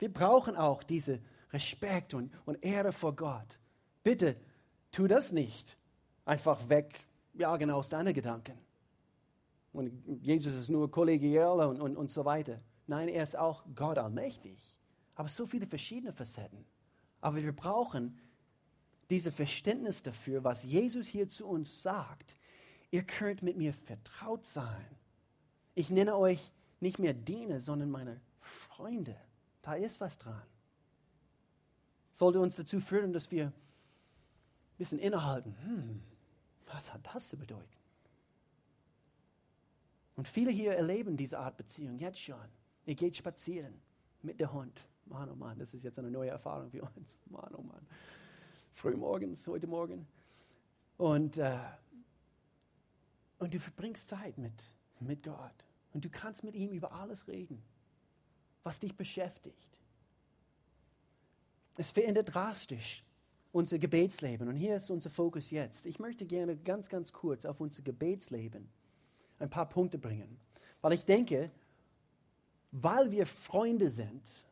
[0.00, 1.20] Wir brauchen auch diese
[1.52, 3.60] Respekt und, und Ehre vor Gott.
[4.02, 4.36] Bitte
[4.90, 5.76] tu das nicht
[6.24, 8.58] einfach weg, ja genau, aus deinen Gedanken.
[9.72, 12.60] Und Jesus ist nur kollegial und, und, und so weiter.
[12.86, 14.76] Nein, er ist auch Gott allmächtig.
[15.14, 16.64] Aber so viele verschiedene Facetten.
[17.20, 18.18] Aber wir brauchen
[19.10, 22.36] dieses Verständnis dafür, was Jesus hier zu uns sagt.
[22.90, 24.86] Ihr könnt mit mir vertraut sein.
[25.74, 29.16] Ich nenne euch nicht mehr Diener, sondern meine Freunde.
[29.62, 30.42] Da ist was dran.
[32.12, 33.52] Sollte uns dazu führen, dass wir ein
[34.78, 35.54] bisschen innehalten.
[35.64, 36.02] Hm,
[36.66, 37.79] was hat das zu bedeuten?
[40.20, 42.36] Und viele hier erleben diese Art Beziehung jetzt schon.
[42.84, 43.72] Ihr geht spazieren
[44.20, 44.78] mit dem Hund.
[45.06, 47.18] Mann, oh Mann, das ist jetzt eine neue Erfahrung für uns.
[47.30, 47.86] Mann, oh Mann.
[48.74, 50.06] Frühmorgens, heute Morgen.
[50.98, 51.56] Und, äh,
[53.38, 54.62] und du verbringst Zeit mit,
[54.98, 55.64] mit Gott.
[55.94, 57.62] Und du kannst mit ihm über alles reden,
[58.62, 59.78] was dich beschäftigt.
[61.78, 63.02] Es verändert drastisch
[63.52, 64.48] unser Gebetsleben.
[64.48, 65.86] Und hier ist unser Fokus jetzt.
[65.86, 68.68] Ich möchte gerne ganz, ganz kurz auf unser Gebetsleben
[69.40, 70.38] ein paar Punkte bringen.
[70.80, 71.50] Weil ich denke,
[72.70, 74.46] weil wir Freunde sind,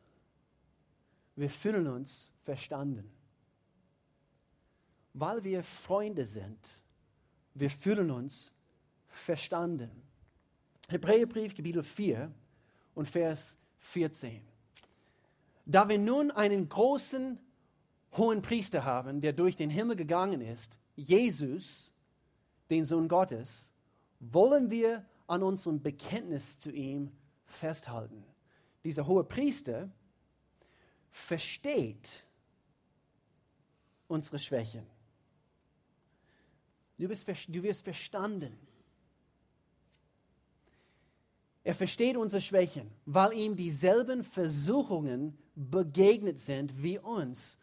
[1.35, 3.09] wir fühlen uns verstanden.
[5.13, 6.83] Weil wir Freunde sind,
[7.53, 8.51] wir fühlen uns
[9.07, 9.89] verstanden.
[10.89, 12.31] Hebräerbrief, Kapitel 4
[12.95, 14.41] und Vers 14.
[15.65, 17.39] Da wir nun einen großen
[18.17, 21.93] hohen Priester haben, der durch den Himmel gegangen ist, Jesus,
[22.69, 23.71] den Sohn Gottes,
[24.19, 27.11] wollen wir an unserem Bekenntnis zu ihm
[27.45, 28.23] festhalten.
[28.83, 29.89] Dieser hohe Priester
[31.11, 32.25] versteht
[34.07, 34.85] unsere Schwächen.
[36.97, 38.57] Du, bist, du wirst verstanden.
[41.63, 47.57] Er versteht unsere Schwächen, weil ihm dieselben Versuchungen begegnet sind wie uns,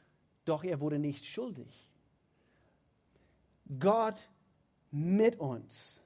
[0.44, 1.88] doch er wurde nicht schuldig.
[3.78, 4.20] Gott
[4.90, 6.02] mit uns.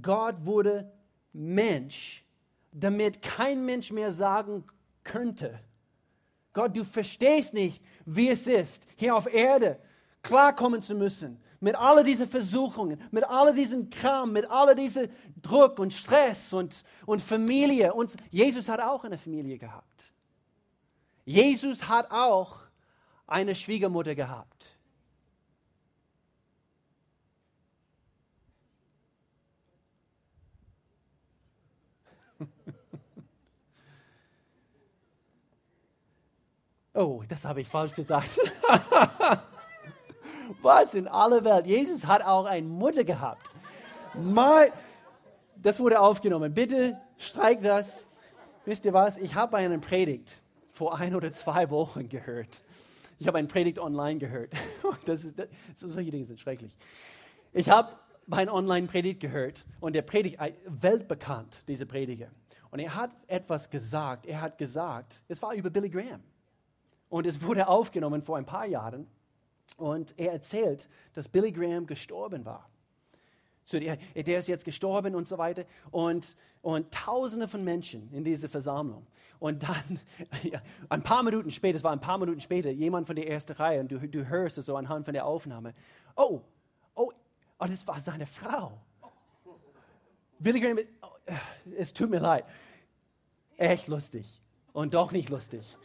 [0.00, 0.90] Gott wurde
[1.32, 2.24] Mensch,
[2.72, 4.64] damit kein Mensch mehr sagen
[5.04, 5.60] könnte,
[6.52, 9.78] Gott, du verstehst nicht, wie es ist, hier auf Erde
[10.22, 15.08] klarkommen zu müssen mit all diesen Versuchungen, mit all diesen Kram, mit all diesem
[15.42, 17.92] Druck und Stress und, und Familie.
[17.92, 20.12] Und Jesus hat auch eine Familie gehabt.
[21.24, 22.62] Jesus hat auch
[23.26, 24.78] eine Schwiegermutter gehabt.
[37.00, 38.38] Oh, das habe ich falsch gesagt.
[40.60, 41.66] Was in aller Welt?
[41.66, 43.40] Jesus hat auch eine Mutter gehabt.
[44.14, 44.70] Mein,
[45.56, 46.52] das wurde aufgenommen.
[46.52, 48.04] Bitte streik das.
[48.66, 49.16] Wisst ihr was?
[49.16, 52.60] Ich habe eine Predigt vor ein oder zwei Wochen gehört.
[53.18, 54.52] Ich habe eine Predigt online gehört.
[55.06, 56.76] Das ist, das, solche Dinge sind schrecklich.
[57.54, 57.92] Ich habe
[58.26, 62.28] meine Online-Predigt gehört und der Predigt, weltbekannt, diese Prediger.
[62.70, 64.26] Und er hat etwas gesagt.
[64.26, 66.20] Er hat gesagt, es war über Billy Graham.
[67.10, 69.06] Und es wurde aufgenommen vor ein paar Jahren.
[69.76, 72.68] Und er erzählt, dass Billy Graham gestorben war.
[73.72, 75.64] Der, der ist jetzt gestorben und so weiter.
[75.90, 79.06] Und, und tausende von Menschen in dieser Versammlung.
[79.38, 80.00] Und dann,
[80.42, 83.52] ja, ein paar Minuten später, es war ein paar Minuten später, jemand von der ersten
[83.52, 85.74] Reihe, und du, du hörst es so anhand von der Aufnahme,
[86.16, 86.40] oh,
[86.94, 87.12] oh,
[87.58, 88.72] oh, das war seine Frau.
[90.38, 91.32] Billy Graham, oh,
[91.76, 92.44] es tut mir leid.
[93.56, 94.40] Echt lustig
[94.72, 95.76] und doch nicht lustig.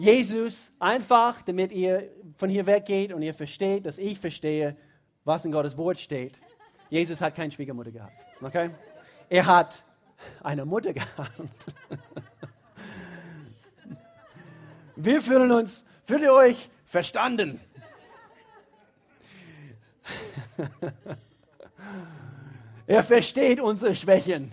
[0.00, 2.08] Jesus, einfach, damit ihr
[2.38, 4.74] von hier weggeht und ihr versteht, dass ich verstehe,
[5.24, 6.40] was in Gottes Wort steht.
[6.88, 8.14] Jesus hat keine Schwiegermutter gehabt.
[8.40, 8.70] Okay?
[9.28, 9.84] Er hat
[10.42, 11.66] eine Mutter gehabt.
[14.96, 17.60] Wir fühlen uns, fühlt ihr euch verstanden?
[22.86, 24.52] Er versteht unsere Schwächen,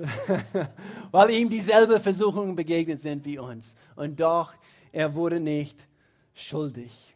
[1.10, 3.76] weil ihm dieselben Versuchungen begegnet sind wie uns.
[3.96, 4.54] Und doch,
[4.92, 5.86] er wurde nicht
[6.34, 7.14] schuldig.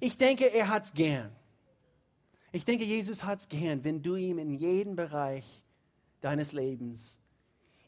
[0.00, 1.30] Ich denke, er hat es gern.
[2.52, 5.64] Ich denke, Jesus hat es gern, wenn du ihm in jeden Bereich
[6.20, 7.20] deines Lebens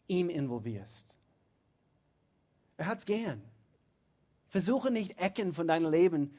[0.07, 1.17] ihm involvierst.
[2.77, 3.43] Er hat es gern.
[4.49, 6.35] Versuche nicht Ecken von deinem Leben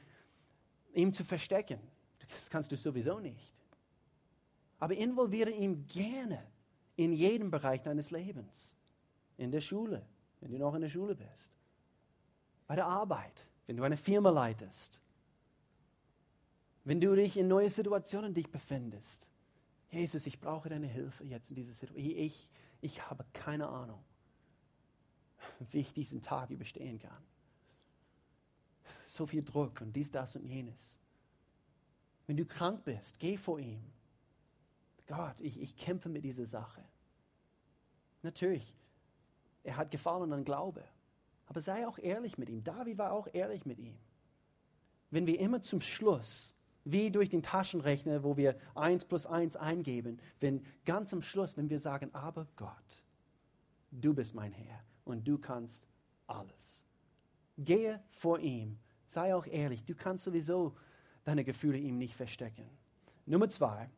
[0.94, 1.80] ihm zu verstecken.
[2.36, 3.54] Das kannst du sowieso nicht.
[4.80, 6.44] Aber involviere ihn gerne
[6.96, 8.76] in jedem Bereich deines Lebens.
[9.38, 10.06] In der Schule,
[10.40, 11.58] wenn du noch in der Schule bist.
[12.68, 15.02] Bei der Arbeit, wenn du eine Firma leitest
[16.84, 19.30] wenn du dich in neue Situationen dich befindest.
[19.92, 22.18] Jesus, ich brauche deine Hilfe jetzt in dieser Situation.
[22.18, 22.48] Ich,
[22.82, 24.04] ich habe keine Ahnung,
[25.72, 27.24] wie ich diesen Tag überstehen kann.
[29.06, 30.98] So viel Druck und dies, das und jenes.
[32.26, 33.84] Wenn du krank bist, geh vor ihm.
[35.12, 36.82] Gott, ich, ich kämpfe mit dieser Sache.
[38.22, 38.74] Natürlich,
[39.62, 40.86] er hat Gefallen an Glaube.
[41.48, 42.64] Aber sei auch ehrlich mit ihm.
[42.64, 43.98] David war auch ehrlich mit ihm.
[45.10, 50.18] Wenn wir immer zum Schluss wie durch den Taschenrechner, wo wir 1 plus 1 eingeben,
[50.40, 53.04] wenn ganz am Schluss, wenn wir sagen, aber Gott,
[53.92, 55.90] du bist mein Herr und du kannst
[56.26, 56.86] alles.
[57.58, 60.78] Gehe vor ihm, sei auch ehrlich, du kannst sowieso
[61.26, 62.66] deine Gefühle ihm nicht verstecken.
[63.26, 63.90] Nummer zwei,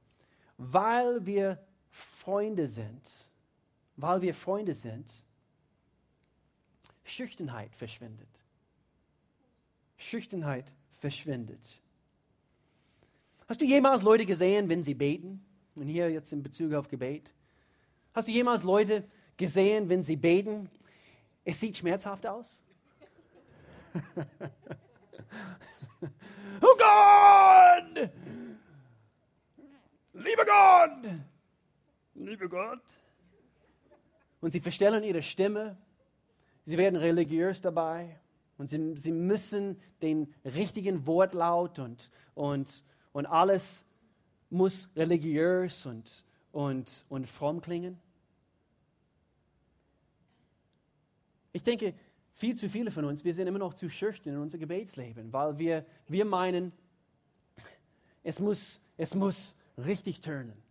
[0.58, 3.30] weil wir Freunde sind,
[3.96, 5.24] weil wir Freunde sind,
[7.04, 8.28] Schüchternheit verschwindet.
[9.98, 11.82] Schüchternheit verschwindet.
[13.48, 15.46] Hast du jemals Leute gesehen, wenn sie beten?
[15.76, 17.34] Und hier jetzt in Bezug auf Gebet.
[18.14, 19.04] Hast du jemals Leute
[19.38, 20.70] gesehen, wenn sie beten?
[21.44, 22.64] Es sieht schmerzhaft aus.
[26.62, 28.10] oh Gott!
[30.14, 31.12] Lieber Gott!
[32.16, 32.84] Lieber Gott!
[34.42, 35.78] Und sie verstellen ihre Stimme.
[36.66, 38.20] Sie werden religiös dabei.
[38.58, 43.86] Und sie, sie müssen den richtigen Wortlaut und, und, und alles
[44.50, 48.00] muss religiös und, und, und fromm klingen?
[51.52, 51.94] Ich denke,
[52.36, 55.58] viel zu viele von uns, wir sind immer noch zu schüchtern in unser Gebetsleben, weil
[55.58, 56.72] wir, wir meinen,
[58.24, 60.62] es muss, es muss richtig turnen.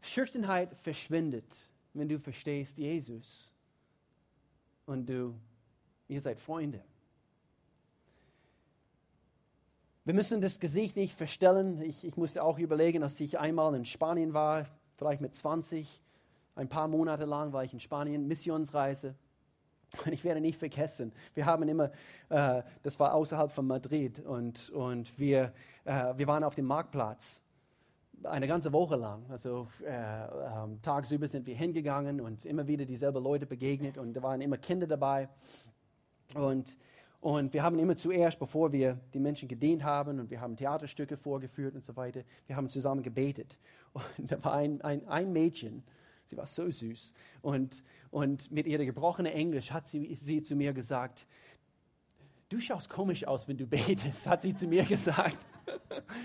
[0.00, 3.50] Schüchternheit verschwindet, wenn du verstehst Jesus
[4.86, 5.34] und du,
[6.08, 6.82] ihr seid Freunde.
[10.04, 11.82] Wir müssen das Gesicht nicht verstellen.
[11.82, 16.00] Ich, ich musste auch überlegen, dass ich einmal in Spanien war, vielleicht mit 20.
[16.54, 19.16] Ein paar Monate lang war ich in Spanien, Missionsreise.
[20.04, 21.90] Und ich werde nicht vergessen, wir haben immer,
[22.28, 25.52] äh, das war außerhalb von Madrid, und, und wir,
[25.84, 27.42] äh, wir waren auf dem Marktplatz
[28.22, 29.24] eine ganze Woche lang.
[29.28, 34.22] Also äh, ähm, tagsüber sind wir hingegangen und immer wieder dieselben Leute begegnet und da
[34.22, 35.28] waren immer Kinder dabei.
[36.34, 36.76] Und
[37.20, 41.16] und wir haben immer zuerst, bevor wir die Menschen gedient haben und wir haben Theaterstücke
[41.16, 43.58] vorgeführt und so weiter, wir haben zusammen gebetet.
[44.18, 45.82] Und da war ein, ein, ein Mädchen,
[46.26, 47.12] sie war so süß.
[47.42, 51.26] Und, und mit ihrem gebrochenen Englisch hat sie, sie zu mir gesagt,
[52.48, 55.36] du schaust komisch aus, wenn du betest, hat sie zu mir gesagt.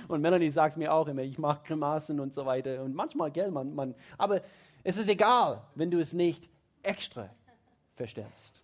[0.07, 2.83] Und Melanie sagt mir auch immer, ich mache Grimassen und so weiter.
[2.83, 4.41] Und manchmal, gell, man, man, aber
[4.83, 6.49] es ist egal, wenn du es nicht
[6.83, 7.29] extra
[7.95, 8.63] verstellst.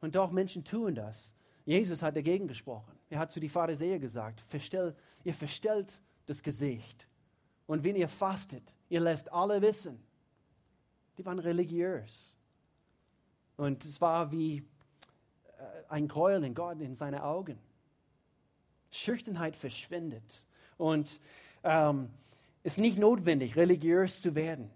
[0.00, 1.34] Und doch Menschen tun das.
[1.64, 2.92] Jesus hat dagegen gesprochen.
[3.08, 7.06] Er hat zu den Pharisäern gesagt, verstell, ihr verstellt das Gesicht.
[7.66, 9.98] Und wenn ihr fastet, ihr lässt alle wissen.
[11.16, 12.36] Die waren religiös.
[13.56, 14.64] Und es war wie äh,
[15.88, 17.58] ein Gräuel in Gott in seinen Augen.
[18.90, 20.44] Schüchternheit verschwindet.
[20.76, 21.20] Und
[21.64, 22.10] ähm,
[22.62, 24.70] es ist nicht notwendig, religiös zu werden.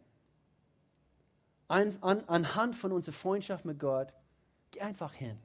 [1.68, 4.12] An, an, anhand von unserer Freundschaft mit Gott
[4.70, 5.38] Geh einfach hin.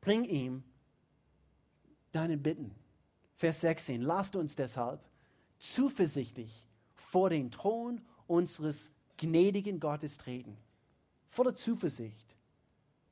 [0.00, 0.64] Bring ihm
[2.12, 2.74] deinen Bitten.
[3.36, 4.00] Vers 16.
[4.00, 5.00] Lasst uns deshalb
[5.58, 6.67] zuversichtlich
[7.08, 10.58] vor den Thron unseres gnädigen Gottes treten.
[11.30, 12.36] Voller Zuversicht,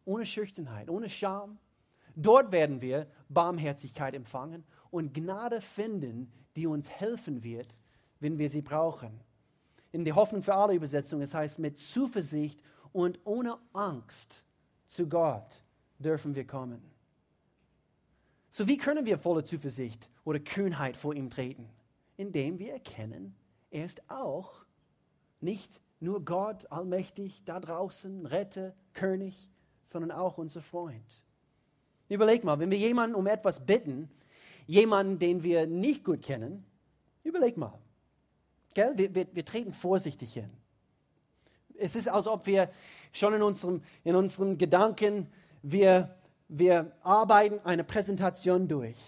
[0.04, 1.58] ohne Schüchternheit, ohne Scham.
[2.14, 7.74] Dort werden wir Barmherzigkeit empfangen und Gnade finden, die uns helfen wird,
[8.20, 9.18] wenn wir sie brauchen.
[9.92, 12.60] In der Hoffnung für alle Übersetzung, es heißt mit Zuversicht
[12.92, 14.44] und ohne Angst
[14.86, 15.62] zu Gott
[15.98, 16.82] dürfen wir kommen.
[18.50, 21.70] So wie können wir voller Zuversicht oder Kühnheit vor ihm treten?
[22.18, 23.34] Indem wir erkennen,
[23.76, 24.64] er ist auch
[25.42, 29.50] nicht nur Gott allmächtig da draußen, Retter, König,
[29.82, 31.22] sondern auch unser Freund.
[32.08, 34.10] Überleg mal, wenn wir jemanden um etwas bitten,
[34.66, 36.64] jemanden, den wir nicht gut kennen,
[37.22, 37.78] überleg mal.
[38.72, 38.96] Gell?
[38.96, 40.50] Wir, wir, wir treten vorsichtig hin.
[41.76, 42.70] Es ist, als ob wir
[43.12, 46.16] schon in unserem, in unserem Gedanken, wir,
[46.48, 48.98] wir arbeiten eine Präsentation durch.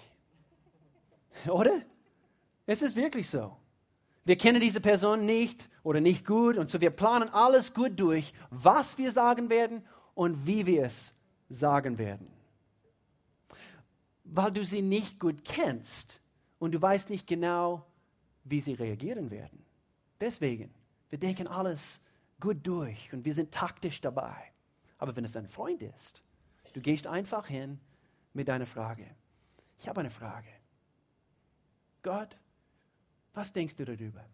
[1.48, 1.80] Oder?
[2.66, 3.56] Es ist wirklich so.
[4.28, 8.34] Wir kennen diese Person nicht oder nicht gut und so wir planen alles gut durch,
[8.50, 9.82] was wir sagen werden
[10.14, 11.16] und wie wir es
[11.48, 12.28] sagen werden.
[14.24, 16.20] Weil du sie nicht gut kennst
[16.58, 17.86] und du weißt nicht genau,
[18.44, 19.64] wie sie reagieren werden.
[20.20, 20.74] Deswegen,
[21.08, 22.04] wir denken alles
[22.38, 24.36] gut durch und wir sind taktisch dabei.
[24.98, 26.22] Aber wenn es ein Freund ist,
[26.74, 27.80] du gehst einfach hin
[28.34, 29.06] mit deiner Frage.
[29.78, 30.50] Ich habe eine Frage.
[32.02, 32.36] Gott,
[33.38, 34.24] was denkst du darüber?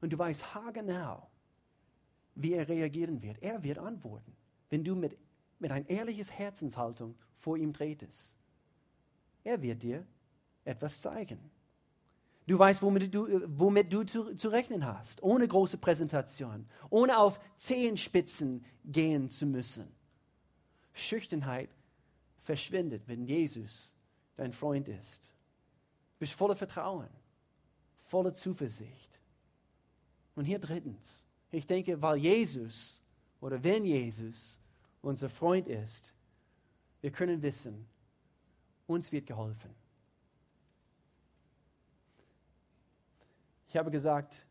[0.00, 1.28] Und du weißt haargenau,
[2.36, 3.42] wie er reagieren wird.
[3.42, 4.34] Er wird antworten,
[4.70, 5.18] wenn du mit,
[5.58, 8.38] mit ein ehrliches Herzenshaltung vor ihm tretest.
[9.42, 10.06] Er wird dir
[10.64, 11.50] etwas zeigen.
[12.46, 17.40] Du weißt, womit du, womit du zu, zu rechnen hast, ohne große Präsentation, ohne auf
[17.56, 19.88] Zehenspitzen gehen zu müssen.
[20.92, 21.70] Schüchternheit
[22.42, 23.94] verschwindet, wenn Jesus
[24.36, 25.32] dein Freund ist.
[26.14, 27.08] Du bist voller Vertrauen,
[28.10, 29.20] voller Zuversicht.
[30.34, 33.04] Und hier drittens, ich denke, weil Jesus
[33.40, 34.58] oder wenn Jesus
[35.00, 36.12] unser Freund ist,
[37.00, 37.86] wir können wissen,
[38.88, 39.70] uns wird geholfen.
[43.68, 44.44] Ich habe gesagt,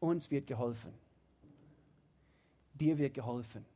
[0.00, 0.94] uns wird geholfen.
[2.72, 3.66] Dir wird geholfen.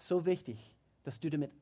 [0.00, 1.52] So wichtig, dass du damit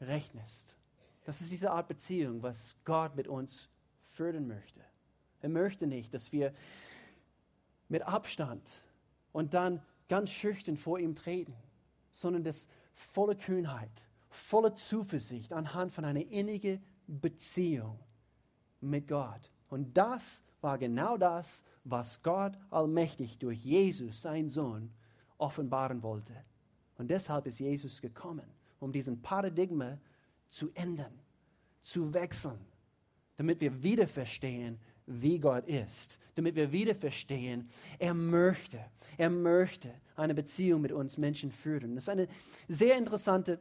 [0.00, 0.78] rechnest.
[1.26, 3.68] Das ist diese Art Beziehung, was Gott mit uns
[4.14, 4.80] fördern möchte.
[5.40, 6.54] Er möchte nicht, dass wir
[7.88, 8.84] mit Abstand
[9.32, 11.54] und dann ganz schüchtern vor ihm treten,
[12.10, 17.98] sondern das volle Kühnheit, volle Zuversicht anhand von einer innigen Beziehung
[18.80, 19.50] mit Gott.
[19.68, 24.90] Und das war genau das, was Gott allmächtig durch Jesus, sein Sohn,
[25.36, 26.34] offenbaren wollte.
[26.96, 28.46] Und deshalb ist Jesus gekommen,
[28.78, 29.98] um diesen Paradigma
[30.48, 31.18] zu ändern,
[31.82, 32.60] zu wechseln,
[33.36, 37.68] damit wir wieder verstehen, wie Gott ist, damit wir wieder verstehen,
[37.98, 38.78] er möchte,
[39.18, 41.94] er möchte eine Beziehung mit uns Menschen führen.
[41.94, 42.28] Das ist eine
[42.68, 43.58] sehr interessante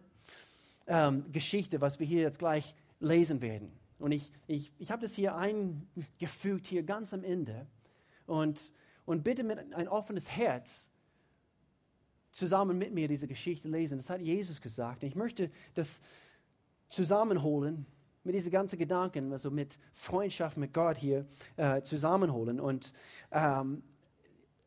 [0.88, 3.72] ähm, Geschichte, was wir hier jetzt gleich lesen werden.
[4.00, 7.68] Und ich, ich, ich habe das hier eingefügt, hier ganz am Ende.
[8.26, 8.72] Und,
[9.06, 10.92] und bitte mit ein offenes Herz
[12.32, 13.98] zusammen mit mir diese Geschichte lesen.
[13.98, 15.04] Das hat Jesus gesagt.
[15.04, 16.02] Und ich möchte das
[16.88, 17.86] zusammenholen
[18.24, 21.26] mit diesen ganzen Gedanken, also mit Freundschaft mit Gott hier
[21.58, 22.60] äh, zusammenholen.
[22.60, 22.94] Und,
[23.32, 23.84] ähm,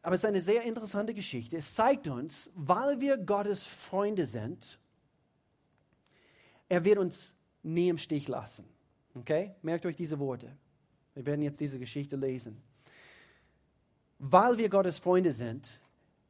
[0.02, 1.57] aber es ist eine sehr interessante Geschichte.
[1.57, 4.78] Es zeigt uns, weil wir Gottes Freunde sind,
[6.68, 8.66] er wird uns nie im Stich lassen.
[9.14, 9.54] Okay?
[9.62, 10.54] Merkt euch diese Worte.
[11.14, 12.61] Wir werden jetzt diese Geschichte lesen.
[14.18, 15.80] Weil wir Gottes Freunde sind,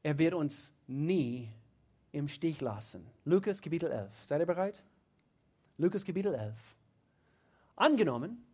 [0.03, 1.51] er wird uns nie
[2.13, 3.07] im Stich lassen.
[3.25, 4.13] Lukas Kapitel 11.
[4.25, 4.83] Seid ihr bereit?
[5.79, 6.55] Lukas Kapitel 11.
[7.77, 8.45] Angenommen,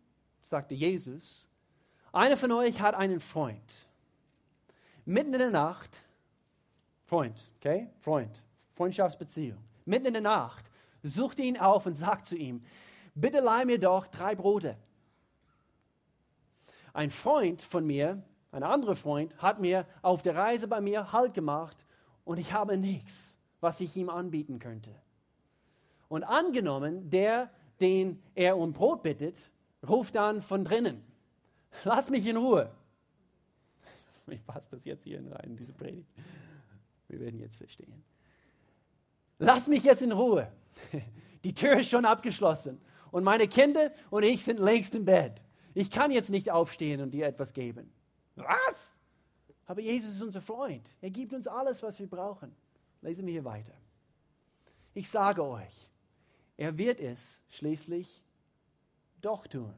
[0.41, 1.47] sagte Jesus,
[2.11, 3.87] einer von euch hat einen Freund.
[5.05, 6.03] Mitten in der Nacht,
[7.05, 7.89] Freund, okay?
[7.99, 8.43] Freund,
[8.73, 9.57] Freundschaftsbeziehung.
[9.85, 10.69] Mitten in der Nacht
[11.01, 12.63] sucht ihn auf und sagt zu ihm,
[13.15, 14.77] bitte leih mir doch drei Brote.
[16.93, 18.21] Ein Freund von mir,
[18.51, 21.85] ein anderer Freund, hat mir auf der Reise bei mir Halt gemacht
[22.23, 24.93] und ich habe nichts, was ich ihm anbieten könnte.
[26.07, 27.49] Und angenommen, der,
[27.83, 29.51] den er um Brot bittet,
[29.87, 31.03] ruft dann von drinnen,
[31.83, 32.71] lass mich in Ruhe.
[34.27, 36.07] Ich fasse das jetzt hier rein, diese Predigt.
[37.09, 38.01] Wir werden jetzt verstehen.
[39.37, 40.49] Lass mich jetzt in Ruhe.
[41.43, 42.79] Die Tür ist schon abgeschlossen
[43.11, 45.41] und meine Kinder und ich sind längst im Bett.
[45.73, 47.91] Ich kann jetzt nicht aufstehen und dir etwas geben.
[48.35, 48.95] Was?
[49.65, 50.87] Aber Jesus ist unser Freund.
[51.01, 52.55] Er gibt uns alles, was wir brauchen.
[53.01, 53.73] Lesen wir hier weiter.
[54.93, 55.89] Ich sage euch,
[56.57, 58.23] er wird es schließlich
[59.21, 59.73] doch tun.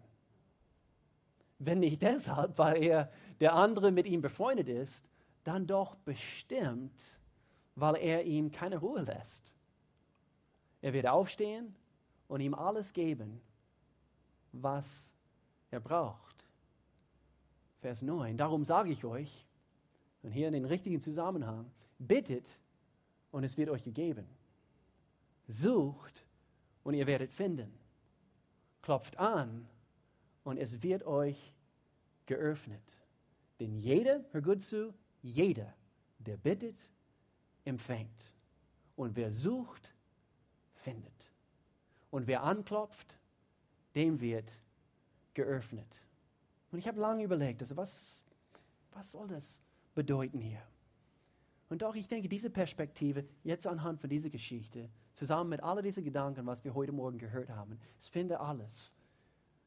[1.59, 5.09] Wenn nicht deshalb, weil er der andere mit ihm befreundet ist,
[5.43, 7.19] dann doch bestimmt,
[7.75, 9.55] weil er ihm keine Ruhe lässt.
[10.81, 11.75] Er wird aufstehen
[12.27, 13.41] und ihm alles geben,
[14.51, 15.13] was
[15.71, 16.45] er braucht.
[17.81, 18.37] Vers 9.
[18.37, 19.45] Darum sage ich euch,
[20.23, 21.69] und hier in den richtigen Zusammenhang,
[21.99, 22.49] bittet
[23.31, 24.25] und es wird euch gegeben.
[25.47, 26.24] Sucht
[26.85, 27.73] und ihr werdet finden.
[28.81, 29.67] Klopft an
[30.45, 31.53] und es wird euch
[32.27, 32.97] geöffnet.
[33.59, 35.73] Denn jeder, hör gut zu, jeder,
[36.19, 36.77] der bittet,
[37.65, 38.31] empfängt.
[38.95, 39.91] Und wer sucht,
[40.75, 41.31] findet.
[42.11, 43.17] Und wer anklopft,
[43.95, 44.51] dem wird
[45.33, 46.05] geöffnet.
[46.71, 48.21] Und ich habe lange überlegt, also was,
[48.91, 49.63] was soll das
[49.95, 50.61] bedeuten hier?
[51.69, 56.03] Und doch, ich denke, diese Perspektive, jetzt anhand von dieser Geschichte, zusammen mit all diesen
[56.03, 58.93] Gedanken, was wir heute Morgen gehört haben, es finde alles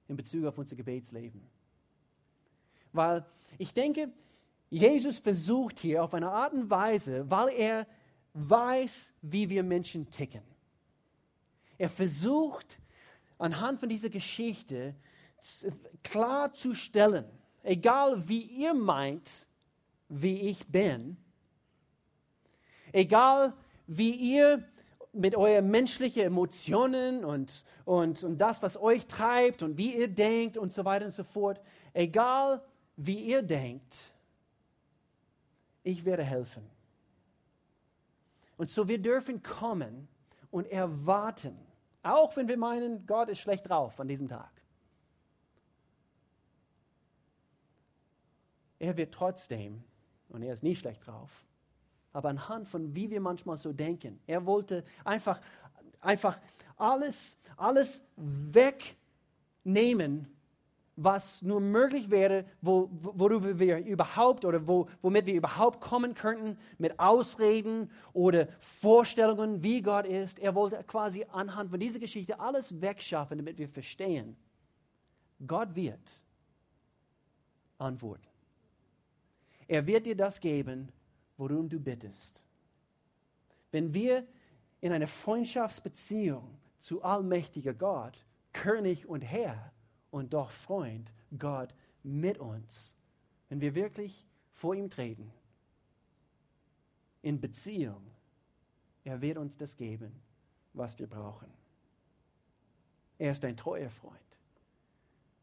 [0.06, 1.42] in Bezug auf unser Gebetsleben.
[2.92, 3.24] Weil
[3.56, 4.12] ich denke,
[4.70, 7.86] Jesus versucht hier auf eine Art und Weise, weil er
[8.34, 10.42] weiß, wie wir Menschen ticken.
[11.78, 12.78] Er versucht
[13.38, 14.94] anhand von dieser Geschichte
[16.02, 17.24] klarzustellen,
[17.62, 19.46] egal wie ihr meint,
[20.08, 21.16] wie ich bin,
[22.92, 23.54] egal
[23.86, 24.62] wie ihr
[25.12, 30.56] mit euren menschlichen Emotionen und, und, und das, was euch treibt und wie ihr denkt
[30.56, 31.60] und so weiter und so fort,
[31.92, 32.62] egal
[32.96, 34.12] wie ihr denkt,
[35.82, 36.68] ich werde helfen.
[38.56, 40.08] Und so wir dürfen kommen
[40.50, 41.56] und erwarten,
[42.02, 44.50] auch wenn wir meinen, Gott ist schlecht drauf an diesem Tag.
[48.78, 49.82] Er wird trotzdem,
[50.28, 51.44] und er ist nie schlecht drauf,
[52.18, 55.40] aber anhand von wie wir manchmal so denken, er wollte einfach,
[56.00, 56.36] einfach
[56.76, 58.02] alles, alles
[59.62, 60.26] wegnehmen,
[60.96, 66.58] was nur möglich wäre, wo, worüber wir überhaupt oder wo, womit wir überhaupt kommen könnten,
[66.76, 70.40] mit Ausreden oder Vorstellungen, wie Gott ist.
[70.40, 74.36] Er wollte quasi anhand von dieser Geschichte alles wegschaffen, damit wir verstehen,
[75.46, 76.24] Gott wird
[77.78, 78.26] antworten.
[79.68, 80.88] Er wird dir das geben,
[81.38, 82.44] worum du bittest.
[83.70, 84.26] Wenn wir
[84.80, 89.72] in einer Freundschaftsbeziehung zu allmächtiger Gott, König und Herr,
[90.10, 92.94] und doch Freund Gott mit uns,
[93.48, 95.32] wenn wir wirklich vor ihm treten,
[97.22, 98.02] in Beziehung,
[99.04, 100.12] er wird uns das geben,
[100.72, 101.48] was wir brauchen.
[103.18, 104.38] Er ist ein treuer Freund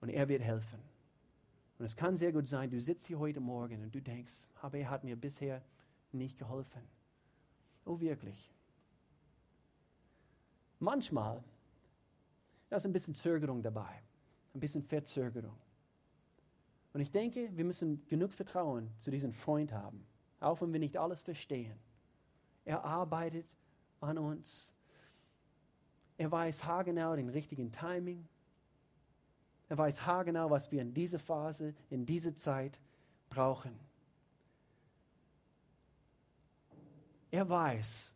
[0.02, 0.80] und er wird helfen.
[1.78, 4.90] Und es kann sehr gut sein, du sitzt hier heute Morgen und du denkst, er
[4.90, 5.62] hat mir bisher
[6.12, 6.82] nicht geholfen.
[7.86, 8.52] Oh wirklich.
[10.80, 11.44] Manchmal
[12.70, 14.02] ist ein bisschen Zögerung dabei
[14.56, 15.58] ein bisschen Verzögerung.
[16.94, 20.06] Und ich denke, wir müssen genug Vertrauen zu diesem Freund haben,
[20.40, 21.78] auch wenn wir nicht alles verstehen.
[22.64, 23.58] Er arbeitet
[24.00, 24.74] an uns.
[26.18, 28.26] Er weiß haargenau den richtigen Timing.
[29.68, 32.80] Er weiß haargenau, was wir in dieser Phase, in dieser Zeit
[33.30, 33.78] brauchen.
[37.36, 38.14] Er weiß,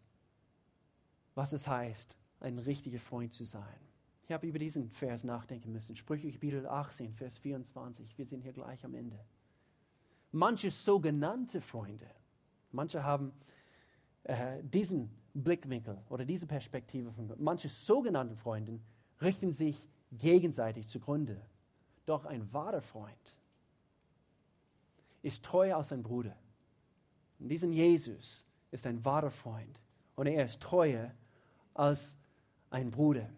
[1.35, 3.81] was es heißt, ein richtiger Freund zu sein.
[4.23, 5.97] Ich habe über diesen Vers nachdenken müssen.
[5.97, 8.17] Sprüche Kapitel 18, Vers 24.
[8.17, 9.19] Wir sind hier gleich am Ende.
[10.31, 12.09] Manche sogenannte Freunde,
[12.71, 13.33] manche haben
[14.23, 17.41] äh, diesen Blickwinkel oder diese Perspektive von Gott.
[17.41, 18.79] Manche sogenannte Freunde
[19.21, 21.41] richten sich gegenseitig zugrunde.
[22.05, 23.35] Doch ein wahrer Freund
[25.23, 26.37] ist treuer als ein Bruder.
[27.37, 29.81] Und diesen Jesus ist ein wahrer Freund.
[30.15, 31.11] Und er ist treuer
[31.73, 32.17] als
[32.69, 33.29] ein Bruder.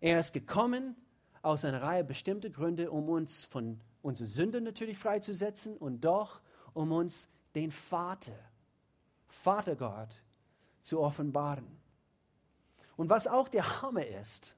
[0.00, 0.96] Er ist gekommen
[1.42, 6.40] aus einer Reihe bestimmter Gründe, um uns von unseren Sünden natürlich freizusetzen und doch
[6.72, 8.38] um uns den Vater,
[9.28, 10.22] Vater Gott,
[10.80, 11.66] zu offenbaren.
[12.96, 14.56] Und was auch der Hammer ist,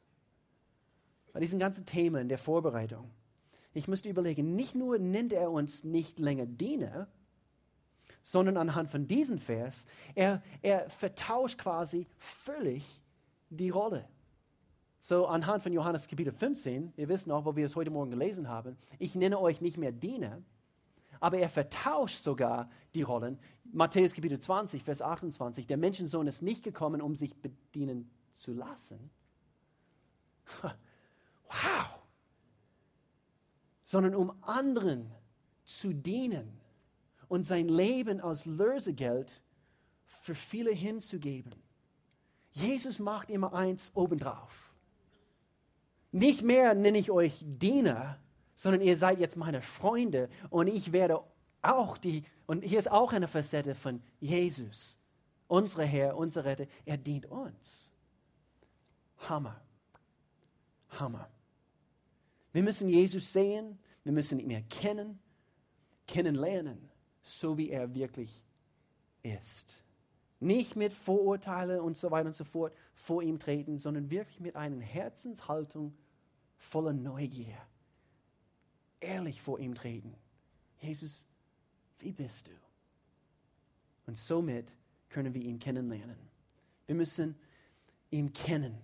[1.32, 3.10] bei diesen ganzen Themen der Vorbereitung,
[3.72, 7.08] ich müsste überlegen, nicht nur nennt er uns nicht länger Diener,
[8.24, 13.02] sondern anhand von diesem Vers, er, er vertauscht quasi völlig
[13.50, 14.08] die Rolle.
[14.98, 18.48] So anhand von Johannes Kapitel 15, wir wissen auch, wo wir es heute Morgen gelesen
[18.48, 20.40] haben, ich nenne euch nicht mehr Diener,
[21.20, 23.38] aber er vertauscht sogar die Rollen.
[23.70, 29.10] Matthäus Kapitel 20, Vers 28, der Menschensohn ist nicht gekommen, um sich bedienen zu lassen.
[31.46, 31.98] Wow!
[33.84, 35.10] Sondern um anderen
[35.64, 36.63] zu dienen
[37.28, 39.42] und sein Leben als Lösegeld
[40.04, 41.54] für viele hinzugeben.
[42.52, 44.72] Jesus macht immer eins obendrauf.
[46.12, 48.18] Nicht mehr nenne ich euch Diener,
[48.54, 51.20] sondern ihr seid jetzt meine Freunde und ich werde
[51.60, 54.98] auch die, und hier ist auch eine Facette von Jesus,
[55.48, 57.92] unser Herr, unser Retter, er dient uns.
[59.28, 59.60] Hammer.
[60.90, 61.28] Hammer.
[62.52, 65.18] Wir müssen Jesus sehen, wir müssen ihn erkennen,
[66.06, 66.90] kennenlernen,
[67.24, 68.42] so wie er wirklich
[69.22, 69.82] ist.
[70.40, 74.56] Nicht mit Vorurteilen und so weiter und so fort vor ihm treten, sondern wirklich mit
[74.56, 75.94] einer Herzenshaltung
[76.56, 77.56] voller Neugier.
[79.00, 80.14] Ehrlich vor ihm treten.
[80.80, 81.24] Jesus,
[81.98, 82.52] wie bist du?
[84.06, 84.76] Und somit
[85.08, 86.18] können wir ihn kennenlernen.
[86.86, 87.36] Wir müssen
[88.10, 88.76] ihn kennen,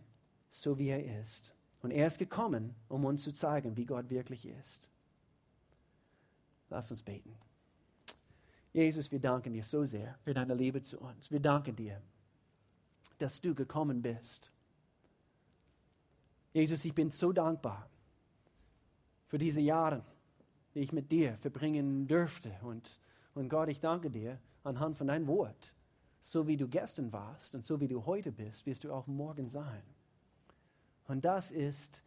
[0.51, 1.53] so wie er ist.
[1.83, 4.91] Und er ist gekommen, um uns zu zeigen, wie Gott wirklich ist.
[6.69, 7.37] Lass uns beten.
[8.73, 11.31] Jesus, wir danken dir so sehr für deine Liebe zu uns.
[11.31, 12.01] Wir danken dir,
[13.19, 14.53] dass du gekommen bist.
[16.53, 17.89] Jesus, ich bin so dankbar
[19.27, 20.05] für diese Jahre,
[20.75, 22.53] die ich mit dir verbringen dürfte.
[22.63, 23.01] Und,
[23.35, 25.75] und Gott, ich danke dir anhand von deinem Wort.
[26.21, 29.49] So wie du gestern warst und so wie du heute bist, wirst du auch morgen
[29.49, 29.83] sein.
[31.09, 32.03] Und das ist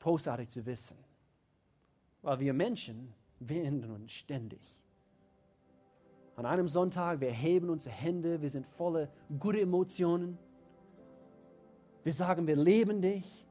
[0.00, 0.96] großartig zu wissen,
[2.22, 4.81] weil wir Menschen, wir ändern uns ständig.
[6.36, 9.08] An einem Sonntag, wir heben unsere Hände, wir sind voller
[9.38, 10.38] gute Emotionen.
[12.04, 13.46] Wir sagen, wir leben dich.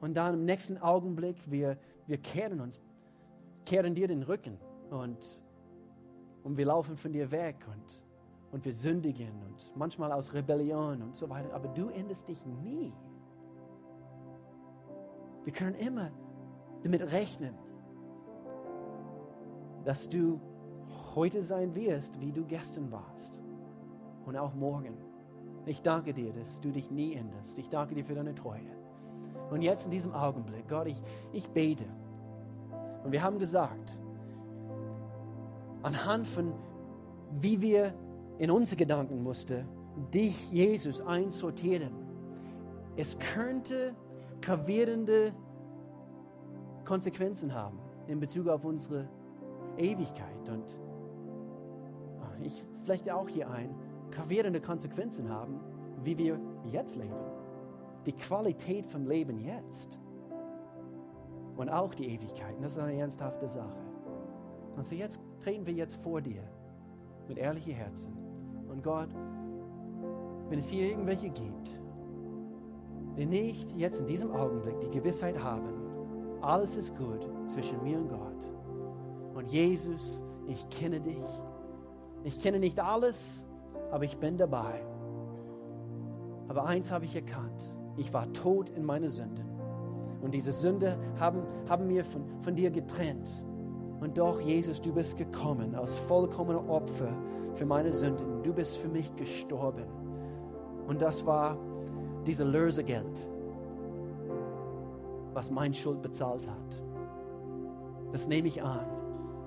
[0.00, 2.82] Und dann im nächsten Augenblick, wir, wir kehren uns,
[3.64, 4.58] kehren dir den Rücken
[4.90, 5.42] und,
[6.44, 8.04] und wir laufen von dir weg und,
[8.52, 11.52] und wir sündigen und manchmal aus Rebellion und so weiter.
[11.54, 12.92] Aber du änderst dich nie.
[15.44, 16.10] Wir können immer
[16.82, 17.54] damit rechnen,
[19.84, 20.40] dass du
[21.16, 23.42] heute sein wirst, wie du gestern warst
[24.24, 24.96] und auch morgen.
[25.64, 27.58] Ich danke dir, dass du dich nie änderst.
[27.58, 28.70] Ich danke dir für deine Treue.
[29.50, 31.02] Und jetzt in diesem Augenblick, Gott, ich,
[31.32, 31.84] ich bete.
[33.02, 33.98] Und wir haben gesagt,
[35.82, 36.52] anhand von
[37.40, 37.94] wie wir
[38.38, 39.66] in unsere Gedanken mussten,
[40.12, 41.90] dich, Jesus, einsortieren.
[42.96, 43.94] Es könnte
[44.40, 45.32] gravierende
[46.84, 49.08] Konsequenzen haben in Bezug auf unsere
[49.76, 50.48] Ewigkeit.
[50.48, 50.64] Und
[52.46, 53.74] ich flechte auch hier ein,
[54.10, 55.60] gravierende Konsequenzen haben,
[56.04, 56.38] wie wir
[56.70, 57.14] jetzt leben.
[58.06, 59.98] Die Qualität vom Leben jetzt.
[61.56, 62.54] Und auch die Ewigkeit.
[62.56, 63.78] Und das ist eine ernsthafte Sache.
[64.76, 66.42] Und so jetzt treten wir jetzt vor dir
[67.28, 68.12] mit ehrlichen Herzen.
[68.68, 69.08] Und Gott,
[70.48, 71.80] wenn es hier irgendwelche gibt,
[73.16, 75.72] die nicht jetzt in diesem Augenblick die Gewissheit haben,
[76.42, 78.46] alles ist gut zwischen mir und Gott.
[79.34, 81.24] Und Jesus, ich kenne dich
[82.26, 83.46] ich kenne nicht alles,
[83.92, 84.84] aber ich bin dabei.
[86.48, 87.78] Aber eins habe ich erkannt.
[87.96, 89.46] Ich war tot in meine Sünden.
[90.20, 93.44] Und diese Sünde haben, haben mir von, von dir getrennt.
[94.00, 97.12] Und doch, Jesus, du bist gekommen als vollkommener Opfer
[97.54, 98.42] für meine Sünden.
[98.42, 99.86] Du bist für mich gestorben.
[100.88, 101.56] Und das war
[102.26, 103.28] dieses Lösegeld,
[105.32, 106.82] was mein Schuld bezahlt hat.
[108.10, 108.86] Das nehme ich an.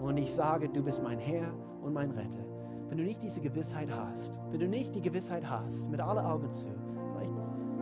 [0.02, 2.49] Und ich sage, du bist mein Herr und mein Retter
[2.90, 6.52] wenn du nicht diese Gewissheit hast, wenn du nicht die Gewissheit hast, mit allen Augen
[6.52, 6.68] zu,
[7.14, 7.34] vielleicht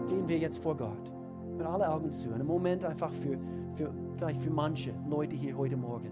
[0.08, 1.14] gehen wir jetzt vor Gott,
[1.58, 3.38] mit allen Augen zu, einen Moment einfach für,
[3.76, 6.12] für, vielleicht für manche Leute hier heute Morgen.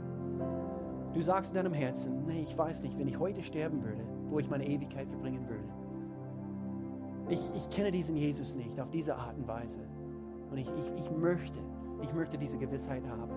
[1.13, 4.39] Du sagst in deinem Herzen, nee, ich weiß nicht, wenn ich heute sterben würde, wo
[4.39, 5.69] ich meine Ewigkeit verbringen würde.
[7.29, 9.79] Ich, ich kenne diesen Jesus nicht auf diese Art und Weise.
[10.51, 11.59] Und ich, ich, ich möchte,
[12.01, 13.33] ich möchte diese Gewissheit haben.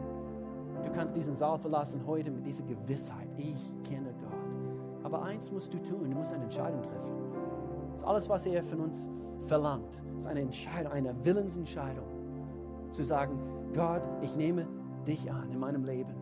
[0.84, 3.28] Du kannst diesen Saal verlassen heute mit dieser Gewissheit.
[3.36, 4.27] Ich kenne Gott.
[5.08, 7.10] Aber eins musst du tun, du musst eine Entscheidung treffen.
[7.92, 9.08] Das ist alles, was er von uns
[9.46, 10.02] verlangt.
[10.12, 12.04] Das ist eine Entscheidung, eine Willensentscheidung.
[12.90, 13.38] Zu sagen,
[13.72, 14.66] Gott, ich nehme
[15.06, 16.12] dich an in meinem Leben.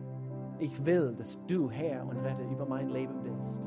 [0.59, 3.59] Ich will, dass du Herr und Retter über mein Leben bist.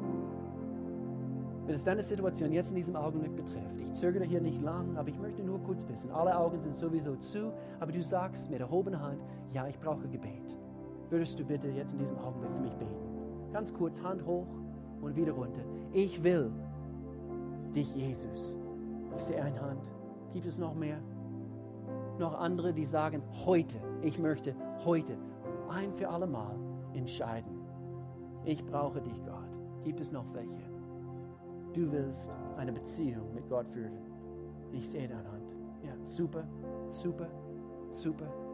[1.66, 5.10] Wenn es deine Situation jetzt in diesem Augenblick betrifft, ich zögere hier nicht lang, aber
[5.10, 9.02] ich möchte nur kurz wissen, alle Augen sind sowieso zu, aber du sagst mit erhobener
[9.02, 10.56] Hand, ja, ich brauche Gebet.
[11.10, 13.52] Würdest du bitte jetzt in diesem Augenblick für mich beten?
[13.52, 14.46] Ganz kurz, Hand hoch
[15.00, 15.62] und wieder runter.
[15.92, 16.50] Ich will
[17.74, 18.58] dich, Jesus.
[19.16, 19.90] Ich sehe eine Hand.
[20.32, 20.98] Gibt es noch mehr?
[22.18, 25.16] Noch andere, die sagen, heute, ich möchte heute
[25.68, 26.54] ein für alle Mal
[26.92, 27.60] entscheiden.
[28.44, 29.50] Ich brauche dich, Gott.
[29.84, 30.62] Gibt es noch welche?
[31.72, 33.98] Du willst eine Beziehung mit Gott führen.
[34.72, 35.56] Ich sehe deine Hand.
[35.82, 36.44] Ja, super,
[36.90, 37.28] super,
[37.92, 38.49] super.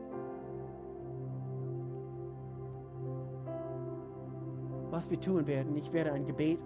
[4.97, 5.77] Was wir tun werden.
[5.77, 6.59] Ich werde ein Gebet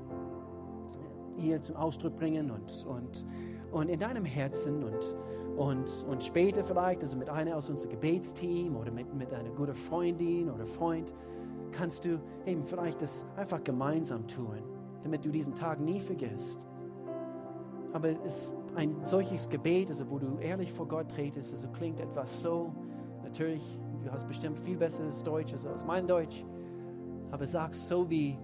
[1.36, 3.26] hier zum Ausdruck bringen und, und,
[3.72, 5.16] und in deinem Herzen und,
[5.56, 9.74] Und, und später vielleicht, also mit einer aus unserem Gebetsteam oder mit, mit einer guten
[9.74, 11.12] Freundin oder Freund,
[11.72, 14.62] kannst du eben vielleicht das einfach gemeinsam tun,
[15.02, 16.68] damit du diesen Tag nie vergisst.
[17.92, 22.40] Aber es ein solches Gebet, also wo du ehrlich vor Gott tretest, also klingt etwas
[22.40, 22.72] so,
[23.24, 26.44] natürlich, du hast bestimmt viel besseres Deutsch als mein Deutsch,
[27.30, 28.38] aber sag so, wie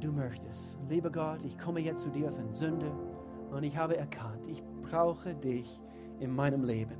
[0.00, 0.78] du möchtest.
[0.88, 2.92] Lieber Gott, ich komme jetzt zu dir als ein Sünder
[3.50, 5.82] und ich habe erkannt, ich brauche dich
[6.20, 6.96] in meinem Leben.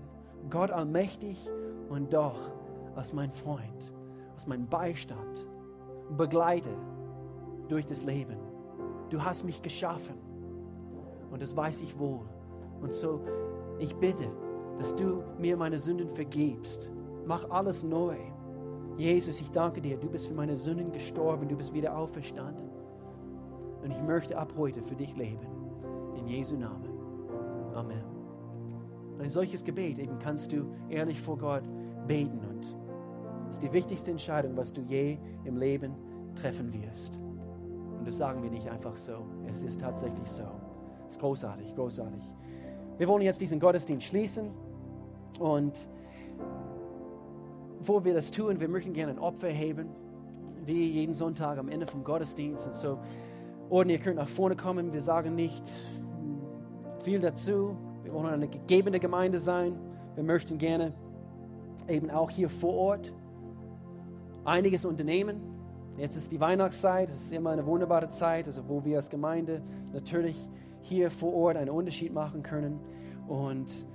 [0.50, 1.48] Gott allmächtig
[1.88, 2.50] und doch
[2.94, 3.92] als mein Freund,
[4.34, 5.46] als mein Beistand,
[6.16, 6.70] begleite
[7.68, 8.38] durch das Leben.
[9.10, 10.16] Du hast mich geschaffen
[11.30, 12.26] und das weiß ich wohl.
[12.80, 13.20] Und so,
[13.78, 14.30] ich bitte,
[14.78, 16.90] dass du mir meine Sünden vergibst.
[17.26, 18.16] Mach alles neu.
[18.96, 22.70] Jesus, ich danke dir, du bist für meine Sünden gestorben, du bist wieder auferstanden.
[23.82, 25.46] Und ich möchte ab heute für dich leben.
[26.16, 26.88] In Jesu Namen.
[27.74, 28.02] Amen.
[29.18, 31.64] Ein solches Gebet eben kannst du ehrlich vor Gott
[32.06, 32.74] beten und
[33.50, 35.94] ist die wichtigste Entscheidung, was du je im Leben
[36.34, 37.20] treffen wirst.
[37.98, 39.26] Und das sagen wir nicht einfach so.
[39.46, 40.44] Es ist tatsächlich so.
[41.06, 42.32] Es ist großartig, großartig.
[42.98, 44.50] Wir wollen jetzt diesen Gottesdienst schließen
[45.38, 45.88] und
[47.78, 49.88] bevor wir das tun, wir möchten gerne ein Opfer heben,
[50.64, 52.66] wie jeden Sonntag am Ende vom Gottesdienst.
[52.66, 52.98] Und so,
[53.68, 54.92] oder ihr könnt nach vorne kommen.
[54.92, 55.64] Wir sagen nicht
[57.02, 57.76] viel dazu.
[58.02, 59.78] Wir wollen eine gegebene Gemeinde sein.
[60.14, 60.92] Wir möchten gerne
[61.88, 63.12] eben auch hier vor Ort
[64.44, 65.40] einiges unternehmen.
[65.98, 69.62] Jetzt ist die Weihnachtszeit, es ist immer eine wunderbare Zeit, also wo wir als Gemeinde
[69.92, 70.48] natürlich
[70.82, 72.78] hier vor Ort einen Unterschied machen können.
[73.28, 73.86] Und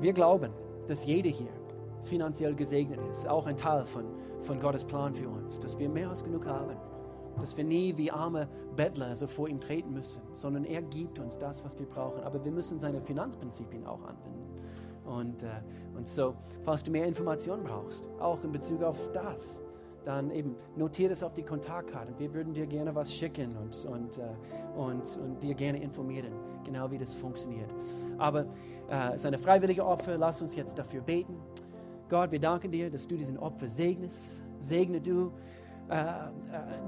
[0.00, 0.52] wir glauben,
[0.88, 1.59] dass jeder hier
[2.04, 4.04] finanziell gesegnet ist, auch ein Teil von,
[4.42, 6.76] von Gottes Plan für uns, dass wir mehr als genug haben,
[7.38, 11.38] dass wir nie wie arme Bettler so vor ihm treten müssen, sondern er gibt uns
[11.38, 12.22] das, was wir brauchen.
[12.22, 14.40] Aber wir müssen seine Finanzprinzipien auch anwenden.
[15.04, 15.48] Und, äh,
[15.96, 19.62] und so, falls du mehr Informationen brauchst, auch in Bezug auf das,
[20.04, 22.12] dann eben notiere es auf die Kontaktkarte.
[22.18, 26.32] Wir würden dir gerne was schicken und, und, äh, und, und dir gerne informieren,
[26.64, 27.70] genau wie das funktioniert.
[28.18, 28.46] Aber
[28.90, 30.16] äh, es ist eine freiwillige Opfer.
[30.16, 31.36] Lass uns jetzt dafür beten.
[32.10, 34.42] Gott, wir danken dir, dass du diesen Opfer segnest.
[34.58, 35.32] Segne du
[35.88, 36.06] äh, äh,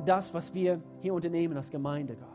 [0.05, 2.29] das, was wir hier unternehmen als Gemeinde, Gott.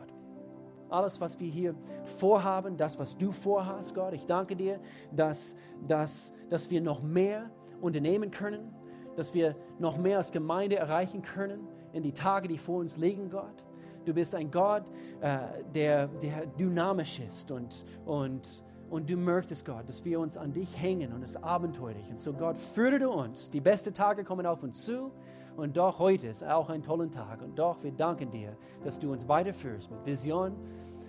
[0.88, 1.74] Alles, was wir hier
[2.16, 4.14] vorhaben, das, was du vorhast, Gott.
[4.14, 4.80] Ich danke dir,
[5.12, 5.54] dass,
[5.86, 7.50] dass, dass wir noch mehr
[7.82, 8.74] unternehmen können,
[9.16, 13.28] dass wir noch mehr als Gemeinde erreichen können in die Tage, die vor uns liegen,
[13.28, 13.64] Gott.
[14.06, 14.84] Du bist ein Gott,
[15.20, 15.40] äh,
[15.74, 20.80] der, der dynamisch ist und, und, und du möchtest, Gott, dass wir uns an dich
[20.80, 22.10] hängen und es abenteuerlich.
[22.10, 23.50] Und so, Gott, führe du uns.
[23.50, 25.10] Die besten Tage kommen auf uns zu.
[25.56, 27.42] Und doch heute ist auch ein toller Tag.
[27.42, 30.56] Und doch, wir danken dir, dass du uns weiterführst mit Vision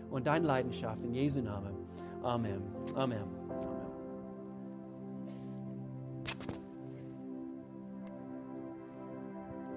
[0.09, 1.03] und deiner Leidenschaft.
[1.03, 1.75] In Jesu Namen.
[2.23, 2.61] Amen.
[2.95, 3.38] Amen.